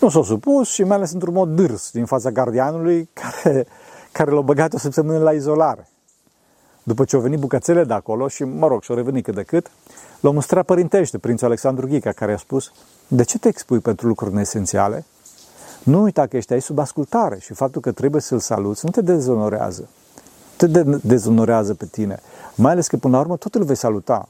Nu 0.00 0.08
s-a 0.08 0.22
supus 0.22 0.68
și 0.68 0.82
mai 0.84 0.96
ales 0.96 1.12
într-un 1.12 1.34
mod 1.34 1.48
dârs 1.48 1.90
din 1.90 2.04
fața 2.04 2.30
gardianului 2.30 3.08
care, 3.12 3.66
care 4.12 4.30
l-a 4.30 4.40
băgat 4.40 4.74
o 4.74 4.78
săptămână 4.78 5.18
la 5.18 5.32
izolare. 5.32 5.88
După 6.86 7.04
ce 7.04 7.16
au 7.16 7.22
venit 7.22 7.38
bucățele 7.38 7.84
de 7.84 7.92
acolo 7.92 8.28
și, 8.28 8.44
mă 8.44 8.66
rog, 8.66 8.82
și-au 8.82 8.96
revenit 8.96 9.24
cât 9.24 9.34
de 9.34 9.42
cât, 9.42 9.70
l-a 10.20 10.30
mustrat 10.30 10.64
părintește 10.64 11.18
prințul 11.18 11.46
Alexandru 11.46 11.86
Ghica, 11.86 12.12
care 12.12 12.30
i-a 12.30 12.36
spus 12.36 12.72
De 13.08 13.22
ce 13.22 13.38
te 13.38 13.48
expui 13.48 13.78
pentru 13.78 14.06
lucruri 14.06 14.34
neesențiale? 14.34 15.04
Nu 15.82 16.02
uita 16.02 16.26
că 16.26 16.36
ești 16.36 16.52
aici 16.52 16.62
sub 16.62 16.78
ascultare 16.78 17.38
și 17.40 17.54
faptul 17.54 17.80
că 17.80 17.92
trebuie 17.92 18.20
să-l 18.20 18.38
saluți 18.38 18.84
nu 18.84 18.90
te 18.90 19.00
dezonorează. 19.00 19.88
Te 20.56 20.66
de- 20.66 21.00
dezonorează 21.02 21.74
pe 21.74 21.86
tine. 21.86 22.20
Mai 22.54 22.72
ales 22.72 22.86
că 22.86 22.96
până 22.96 23.14
la 23.14 23.22
urmă 23.22 23.36
tot 23.36 23.54
îl 23.54 23.64
vei 23.64 23.76
saluta. 23.76 24.28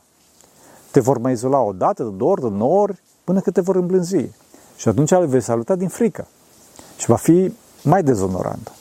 Te 0.90 1.00
vor 1.00 1.18
mai 1.18 1.32
izola 1.32 1.60
o 1.60 1.72
dată, 1.72 2.02
de 2.02 2.10
două 2.16 2.30
ori, 2.30 2.40
de 2.40 2.48
nouă 2.48 2.80
ori, 2.80 3.02
până 3.24 3.40
când 3.40 3.54
te 3.54 3.60
vor 3.60 3.76
îmblânzi. 3.76 4.28
Și 4.76 4.88
atunci 4.88 5.10
îl 5.10 5.26
vei 5.26 5.40
saluta 5.40 5.74
din 5.74 5.88
frică. 5.88 6.26
Și 6.96 7.06
va 7.06 7.16
fi 7.16 7.52
mai 7.82 8.02
dezonorant. 8.02 8.72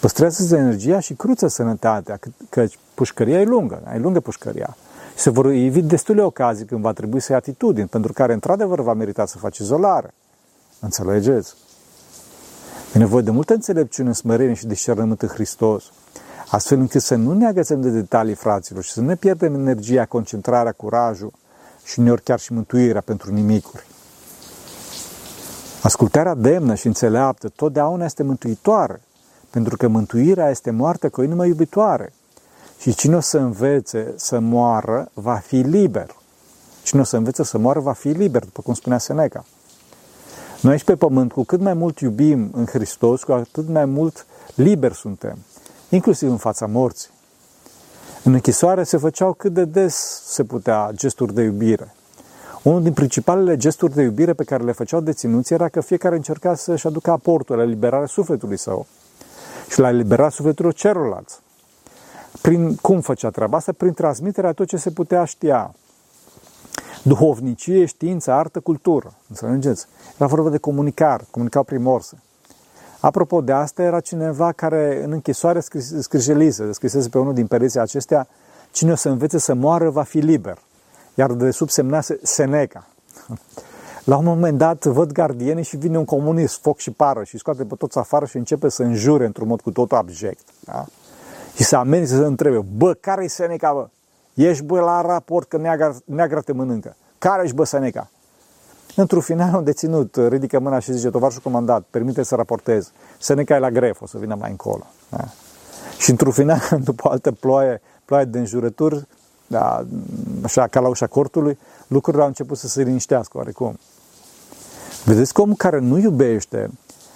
Păstrează 0.00 0.56
energia 0.56 1.00
și 1.00 1.14
cruță 1.14 1.46
sănătatea, 1.46 2.18
că 2.48 2.66
pușcăria 2.94 3.40
e 3.40 3.44
lungă, 3.44 3.82
ai 3.84 3.98
lungă 3.98 4.20
pușcăria. 4.20 4.76
Și 5.14 5.22
se 5.22 5.30
vor 5.30 5.52
ivi 5.52 5.82
destule 5.82 6.22
ocazii 6.22 6.64
când 6.64 6.80
va 6.80 6.92
trebui 6.92 7.20
să 7.20 7.26
iei 7.30 7.38
atitudini, 7.38 7.86
pentru 7.86 8.12
care 8.12 8.32
într-adevăr 8.32 8.80
va 8.80 8.92
merita 8.92 9.26
să 9.26 9.38
faci 9.38 9.58
izolare. 9.58 10.14
Înțelegeți? 10.80 11.54
E 12.94 12.98
nevoie 12.98 13.22
de 13.22 13.30
multă 13.30 13.52
înțelepciune, 13.52 14.12
smerenie 14.12 14.54
și 14.54 14.66
discernământ 14.66 15.22
în 15.22 15.28
Hristos, 15.28 15.84
astfel 16.50 16.78
încât 16.78 17.02
să 17.02 17.14
nu 17.14 17.32
ne 17.32 17.46
agățăm 17.46 17.80
de 17.80 17.90
detalii, 17.90 18.34
fraților, 18.34 18.82
și 18.82 18.92
să 18.92 19.00
nu 19.00 19.06
ne 19.06 19.16
pierdem 19.16 19.54
energia, 19.54 20.04
concentrarea, 20.04 20.72
curajul 20.72 21.32
și 21.84 21.98
uneori 21.98 22.22
chiar 22.22 22.38
și 22.38 22.52
mântuirea 22.52 23.00
pentru 23.00 23.32
nimicuri. 23.32 23.86
Ascultarea 25.82 26.34
demnă 26.34 26.74
și 26.74 26.86
înțeleaptă 26.86 27.48
totdeauna 27.48 28.04
este 28.04 28.22
mântuitoare, 28.22 29.00
pentru 29.50 29.76
că 29.76 29.88
mântuirea 29.88 30.50
este 30.50 30.70
moartă 30.70 31.08
cu 31.08 31.20
o 31.20 31.24
inimă 31.24 31.46
iubitoare. 31.46 32.12
Și 32.84 32.94
cine 32.94 33.16
o 33.16 33.20
să 33.20 33.38
învețe 33.38 34.12
să 34.16 34.38
moară, 34.38 35.08
va 35.14 35.34
fi 35.34 35.56
liber. 35.56 36.16
Cine 36.82 37.00
o 37.00 37.04
să 37.04 37.16
învețe 37.16 37.44
să 37.44 37.58
moară, 37.58 37.80
va 37.80 37.92
fi 37.92 38.08
liber, 38.08 38.44
după 38.44 38.62
cum 38.62 38.74
spunea 38.74 38.98
Seneca. 38.98 39.44
Noi 40.60 40.72
aici 40.72 40.84
pe 40.84 40.96
pământ, 40.96 41.32
cu 41.32 41.44
cât 41.44 41.60
mai 41.60 41.74
mult 41.74 42.00
iubim 42.00 42.50
în 42.52 42.66
Hristos, 42.66 43.22
cu 43.22 43.32
atât 43.32 43.68
mai 43.68 43.84
mult 43.84 44.26
liber 44.54 44.92
suntem, 44.92 45.38
inclusiv 45.88 46.30
în 46.30 46.36
fața 46.36 46.66
morții. 46.66 47.10
În 48.22 48.32
închisoare 48.32 48.82
se 48.82 48.96
făceau 48.96 49.32
cât 49.32 49.52
de 49.52 49.64
des 49.64 50.22
se 50.26 50.44
putea 50.44 50.90
gesturi 50.92 51.34
de 51.34 51.42
iubire. 51.42 51.94
Unul 52.62 52.82
din 52.82 52.92
principalele 52.92 53.56
gesturi 53.56 53.94
de 53.94 54.02
iubire 54.02 54.32
pe 54.32 54.44
care 54.44 54.64
le 54.64 54.72
făceau 54.72 55.00
deținuții 55.00 55.54
era 55.54 55.68
că 55.68 55.80
fiecare 55.80 56.16
încerca 56.16 56.54
să-și 56.54 56.86
aducă 56.86 57.10
aportul 57.10 57.56
la 57.56 57.64
liberarea 57.64 58.06
sufletului 58.06 58.58
său 58.58 58.86
și 59.70 59.80
la 59.80 59.88
eliberarea 59.88 60.30
sufletului 60.30 60.72
celorlalți. 60.72 61.42
Prin 62.40 62.74
cum 62.74 63.00
făcea 63.00 63.30
treaba 63.30 63.56
asta? 63.56 63.72
Prin 63.72 63.92
transmiterea 63.92 64.52
tot 64.52 64.66
ce 64.66 64.76
se 64.76 64.90
putea 64.90 65.24
știa. 65.24 65.74
Duhovnicie, 67.02 67.84
știință, 67.84 68.32
artă, 68.32 68.60
cultură. 68.60 69.12
Înțelegeți? 69.28 69.86
Era 70.16 70.26
vorba 70.26 70.48
de 70.48 70.58
comunicare, 70.58 71.24
comunicau 71.30 71.62
prin 71.62 71.82
morse. 71.82 72.22
Apropo 73.00 73.40
de 73.40 73.52
asta, 73.52 73.82
era 73.82 74.00
cineva 74.00 74.52
care 74.52 75.04
în 75.04 75.12
închisoare 75.12 75.60
scrijelise, 76.00 76.72
scrisese 76.72 77.08
pe 77.08 77.18
unul 77.18 77.34
din 77.34 77.46
pereții 77.46 77.80
acestea, 77.80 78.28
cine 78.70 78.92
o 78.92 78.94
să 78.94 79.08
învețe 79.08 79.38
să 79.38 79.54
moară 79.54 79.90
va 79.90 80.02
fi 80.02 80.18
liber. 80.18 80.58
Iar 81.14 81.32
de 81.32 81.50
sub 81.50 81.68
semnase 81.68 82.18
Seneca. 82.22 82.86
La 84.04 84.16
un 84.16 84.24
moment 84.24 84.58
dat 84.58 84.84
văd 84.84 85.12
gardienii 85.12 85.64
și 85.64 85.76
vine 85.76 85.98
un 85.98 86.04
comunist, 86.04 86.60
foc 86.60 86.78
și 86.78 86.90
pară, 86.90 87.24
și 87.24 87.38
scoate 87.38 87.64
pe 87.64 87.74
toți 87.74 87.98
afară 87.98 88.26
și 88.26 88.36
începe 88.36 88.68
să 88.68 88.82
înjure 88.82 89.24
într-un 89.24 89.48
mod 89.48 89.60
cu 89.60 89.70
totul 89.70 89.96
abject. 89.96 90.48
Da? 90.60 90.86
Și 91.54 91.64
să 91.64 91.76
amenințe 91.76 92.14
să 92.14 92.22
întrebe, 92.22 92.64
bă, 92.76 92.94
care-i 92.94 93.28
Seneca, 93.28 93.72
bă? 93.72 93.88
Ești, 94.34 94.64
bă, 94.64 94.80
la 94.80 95.00
raport 95.00 95.48
că 95.48 95.56
neagra, 95.56 95.96
neagra 96.04 96.40
te 96.40 96.52
mănâncă. 96.52 96.96
Care 97.18 97.42
ești, 97.42 97.54
bă, 97.54 97.64
Seneca? 97.64 98.10
Într-un 98.96 99.20
final, 99.20 99.54
un 99.54 99.64
deținut 99.64 100.16
ridică 100.28 100.58
mâna 100.58 100.78
și 100.78 100.92
zice, 100.92 101.10
tovarșul 101.10 101.40
comandat, 101.42 101.84
permite 101.90 102.22
să 102.22 102.34
raportez, 102.34 102.90
să 103.18 103.34
ne 103.34 103.44
cai 103.44 103.60
la 103.60 103.70
gref, 103.70 104.00
o 104.00 104.06
să 104.06 104.18
vină 104.18 104.34
mai 104.34 104.50
încolo. 104.50 104.86
Da? 105.08 105.24
Și 105.98 106.10
într-un 106.10 106.32
final, 106.32 106.60
după 106.84 107.08
o 107.08 107.10
altă 107.10 107.32
ploaie, 107.32 107.80
ploaie 108.04 108.24
de 108.24 108.38
înjurături, 108.38 109.06
da, 109.46 109.84
așa 110.42 110.66
ca 110.66 110.80
la 110.80 110.88
ușa 110.88 111.06
cortului, 111.06 111.58
lucrurile 111.86 112.22
au 112.22 112.28
început 112.28 112.58
să 112.58 112.68
se 112.68 112.82
liniștească 112.82 113.36
oarecum. 113.36 113.78
Vedeți 115.04 115.32
că 115.32 115.40
omul 115.40 115.54
care 115.56 115.78
nu 115.78 115.98
iubește, 115.98 116.70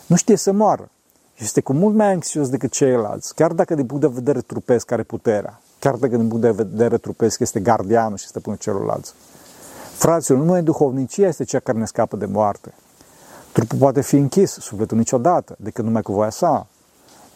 nu 0.06 0.16
știe 0.16 0.36
să 0.36 0.52
moară. 0.52 0.90
Și 1.38 1.44
este 1.44 1.60
cu 1.60 1.72
mult 1.72 1.94
mai 1.94 2.12
anxios 2.12 2.48
decât 2.48 2.70
ceilalți, 2.70 3.34
chiar 3.34 3.52
dacă 3.52 3.74
din 3.74 3.86
punct 3.86 4.02
de 4.02 4.10
vedere 4.14 4.40
trupesc 4.40 4.90
are 4.90 5.02
puterea, 5.02 5.60
chiar 5.78 5.94
dacă 5.94 6.16
din 6.16 6.28
punct 6.28 6.42
de 6.42 6.50
vedere 6.50 6.98
trupesc 6.98 7.40
este 7.40 7.60
gardianul 7.60 8.16
și 8.16 8.26
stăpânul 8.26 8.58
celorlalți. 8.58 9.14
Fraților, 9.94 10.38
numai 10.38 10.62
duhovnicia 10.62 11.26
este 11.26 11.44
cea 11.44 11.58
care 11.58 11.78
ne 11.78 11.84
scapă 11.84 12.16
de 12.16 12.24
moarte. 12.24 12.74
Trupul 13.52 13.78
poate 13.78 14.00
fi 14.00 14.16
închis, 14.16 14.50
sufletul 14.50 14.96
niciodată, 14.96 15.56
decât 15.58 15.84
numai 15.84 16.02
cu 16.02 16.12
voia 16.12 16.30
sa. 16.30 16.66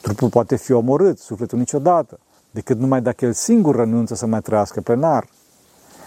Trupul 0.01 0.29
poate 0.29 0.57
fi 0.57 0.73
omorât, 0.73 1.19
sufletul 1.19 1.59
niciodată, 1.59 2.19
decât 2.51 2.79
numai 2.79 3.03
dacă 3.03 3.25
el 3.25 3.33
singur 3.33 3.77
renunță 3.77 4.15
să 4.15 4.27
mai 4.27 4.41
trăiască 4.41 4.81
plenar. 4.81 5.29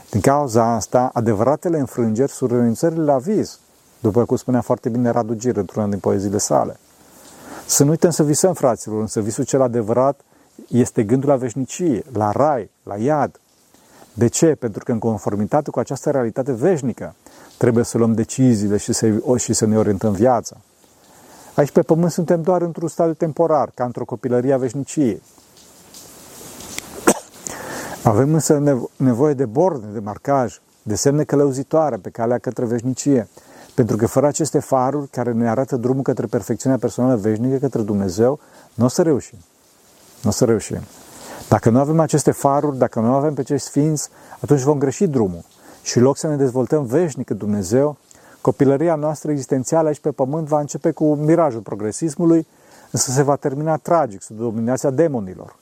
Din 0.09 0.21
cauza 0.21 0.73
asta, 0.73 1.09
adevăratele 1.13 1.79
înfrângeri 1.79 2.31
sunt 2.31 2.51
renunțările 2.51 3.03
la 3.03 3.17
vis, 3.17 3.59
după 3.99 4.25
cum 4.25 4.37
spunea 4.37 4.61
foarte 4.61 4.89
bine 4.89 5.09
Radu 5.09 5.33
Gir 5.33 5.57
într-una 5.57 5.87
din 5.87 5.99
poeziile 5.99 6.37
sale. 6.37 6.79
Să 7.65 7.83
nu 7.83 7.89
uităm 7.89 8.09
să 8.09 8.23
visăm, 8.23 8.53
fraților, 8.53 8.99
însă 9.01 9.21
visul 9.21 9.43
cel 9.43 9.61
adevărat 9.61 10.19
este 10.67 11.03
gândul 11.03 11.29
la 11.29 11.35
veșnicie, 11.35 12.03
la 12.13 12.31
rai, 12.31 12.69
la 12.83 12.95
iad. 12.95 13.39
De 14.13 14.27
ce? 14.27 14.55
Pentru 14.55 14.83
că 14.83 14.91
în 14.91 14.99
conformitate 14.99 15.69
cu 15.69 15.79
această 15.79 16.11
realitate 16.11 16.51
veșnică 16.51 17.15
trebuie 17.57 17.83
să 17.83 17.97
luăm 17.97 18.13
deciziile 18.13 18.77
și 18.77 18.93
să, 18.93 19.21
și 19.37 19.53
să 19.53 19.65
ne 19.65 19.77
orientăm 19.77 20.11
viața. 20.11 20.57
Aici 21.55 21.71
pe 21.71 21.81
pământ 21.81 22.11
suntem 22.11 22.41
doar 22.41 22.61
într-un 22.61 22.87
stadiu 22.87 23.13
temporar, 23.13 23.71
ca 23.73 23.83
într-o 23.83 24.05
copilărie 24.05 24.53
a 24.53 24.57
veșniciei. 24.57 25.21
Avem 28.03 28.33
însă 28.33 28.79
nevoie 28.95 29.33
de 29.33 29.45
borde, 29.45 29.85
de 29.93 29.99
marcaj, 29.99 30.59
de 30.83 30.95
semne 30.95 31.23
călăuzitoare 31.23 31.95
pe 31.95 32.09
calea 32.09 32.37
către 32.37 32.65
veșnicie. 32.65 33.27
Pentru 33.75 33.97
că 33.97 34.07
fără 34.07 34.27
aceste 34.27 34.59
faruri 34.59 35.07
care 35.07 35.31
ne 35.31 35.49
arată 35.49 35.75
drumul 35.75 36.03
către 36.03 36.25
perfecțiunea 36.25 36.77
personală 36.77 37.15
veșnică, 37.15 37.57
către 37.57 37.81
Dumnezeu, 37.81 38.39
nu 38.73 38.85
o 38.85 38.87
să 38.87 39.01
reușim. 39.01 39.37
Nu 40.21 40.29
o 40.29 40.33
să 40.33 40.45
reușim. 40.45 40.81
Dacă 41.49 41.69
nu 41.69 41.79
avem 41.79 41.99
aceste 41.99 42.31
faruri, 42.31 42.77
dacă 42.77 42.99
nu 42.99 43.13
avem 43.13 43.33
pe 43.33 43.43
cei 43.43 43.59
sfinți, 43.59 44.09
atunci 44.39 44.61
vom 44.61 44.77
greși 44.77 45.07
drumul. 45.07 45.43
Și 45.81 45.97
în 45.97 46.03
loc 46.03 46.17
să 46.17 46.27
ne 46.27 46.35
dezvoltăm 46.35 46.85
veșnic 46.85 47.29
în 47.29 47.37
Dumnezeu, 47.37 47.97
copilăria 48.41 48.95
noastră 48.95 49.31
existențială 49.31 49.87
aici 49.87 49.99
pe 49.99 50.11
pământ 50.11 50.47
va 50.47 50.59
începe 50.59 50.91
cu 50.91 51.13
mirajul 51.13 51.61
progresismului, 51.61 52.47
însă 52.91 53.11
se 53.11 53.21
va 53.21 53.35
termina 53.35 53.77
tragic, 53.77 54.21
sub 54.21 54.37
dominația 54.37 54.89
demonilor. 54.89 55.55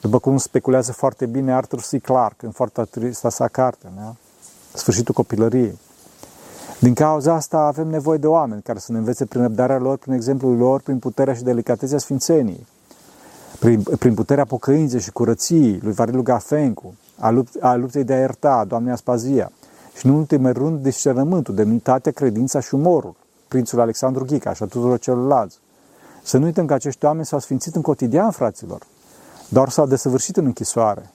După 0.00 0.18
cum 0.18 0.36
speculează 0.36 0.92
foarte 0.92 1.26
bine 1.26 1.54
Arthur 1.54 1.80
C. 1.80 2.02
Clarke 2.02 2.46
în 2.46 2.52
foarte 2.52 2.82
trista 2.82 3.28
sa 3.28 3.48
carte, 3.48 3.92
da? 3.96 4.14
Sfârșitul 4.72 5.14
copilăriei. 5.14 5.78
Din 6.80 6.94
cauza 6.94 7.34
asta 7.34 7.58
avem 7.58 7.88
nevoie 7.88 8.18
de 8.18 8.26
oameni 8.26 8.62
care 8.62 8.78
să 8.78 8.92
ne 8.92 8.98
învețe 8.98 9.24
prin 9.24 9.42
răbdarea 9.42 9.78
lor, 9.78 9.96
prin 9.96 10.12
exemplul 10.12 10.56
lor, 10.56 10.80
prin 10.80 10.98
puterea 10.98 11.34
și 11.34 11.42
delicatețea 11.42 11.98
Sfințeniei, 11.98 12.66
prin, 13.58 13.82
prin 13.82 14.14
puterea 14.14 14.44
pocăinței 14.44 15.00
și 15.00 15.12
curăției 15.12 15.80
lui 15.82 15.92
Varilu 15.92 16.22
Gafencu, 16.22 16.94
a, 17.18 17.30
lupt, 17.30 17.62
a 17.62 17.74
luptei 17.74 18.04
de 18.04 18.12
a 18.12 18.18
ierta, 18.18 18.64
Doamne 18.68 18.92
Aspazia, 18.92 19.52
și 19.96 20.06
în 20.06 20.12
ultimul 20.12 20.52
rând 20.52 20.82
discernământul, 20.82 21.54
demnitatea, 21.54 22.12
credința 22.12 22.60
și 22.60 22.74
umorul, 22.74 23.14
prințul 23.48 23.80
Alexandru 23.80 24.24
Ghica 24.24 24.52
și 24.52 24.62
a 24.62 24.66
tuturor 24.66 24.98
celorlalți. 24.98 25.58
Să 26.22 26.38
nu 26.38 26.44
uităm 26.44 26.66
că 26.66 26.74
acești 26.74 27.04
oameni 27.04 27.26
s-au 27.26 27.38
sfințit 27.38 27.74
în 27.74 27.82
cotidian, 27.82 28.30
fraților, 28.30 28.82
doar 29.48 29.68
s-au 29.68 29.86
desăvârșit 29.86 30.36
în 30.36 30.44
închisoare. 30.44 31.10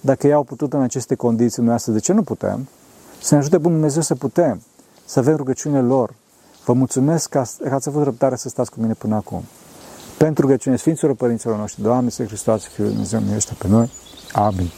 Dacă 0.00 0.26
ei 0.26 0.32
au 0.32 0.42
putut 0.42 0.72
în 0.72 0.80
aceste 0.80 1.14
condiții, 1.14 1.62
noi 1.62 1.74
astăzi, 1.74 1.96
de 1.96 2.02
ce 2.02 2.12
nu 2.12 2.22
putem? 2.22 2.68
Să 3.20 3.34
ne 3.34 3.40
ajute 3.40 3.58
Bunul 3.58 3.72
Dumnezeu 3.72 4.02
să 4.02 4.14
putem 4.14 4.60
să 5.04 5.18
avem 5.18 5.36
rugăciunile 5.36 5.80
lor. 5.80 6.14
Vă 6.64 6.72
mulțumesc 6.72 7.28
că 7.28 7.38
ați 7.70 7.88
avut 7.88 8.02
răbdare 8.02 8.36
să 8.36 8.48
stați 8.48 8.70
cu 8.70 8.80
mine 8.80 8.92
până 8.92 9.14
acum. 9.14 9.42
Pentru 10.18 10.42
rugăciune 10.42 10.76
Sfinților 10.76 11.14
Părinților 11.14 11.56
noștri, 11.56 11.82
Doamne, 11.82 12.10
să 12.10 12.24
Hristos, 12.24 12.64
Fiul 12.64 12.88
Dumnezeu, 12.88 13.20
miluiește 13.20 13.54
pe 13.58 13.68
noi. 13.68 13.90
Amin. 14.32 14.70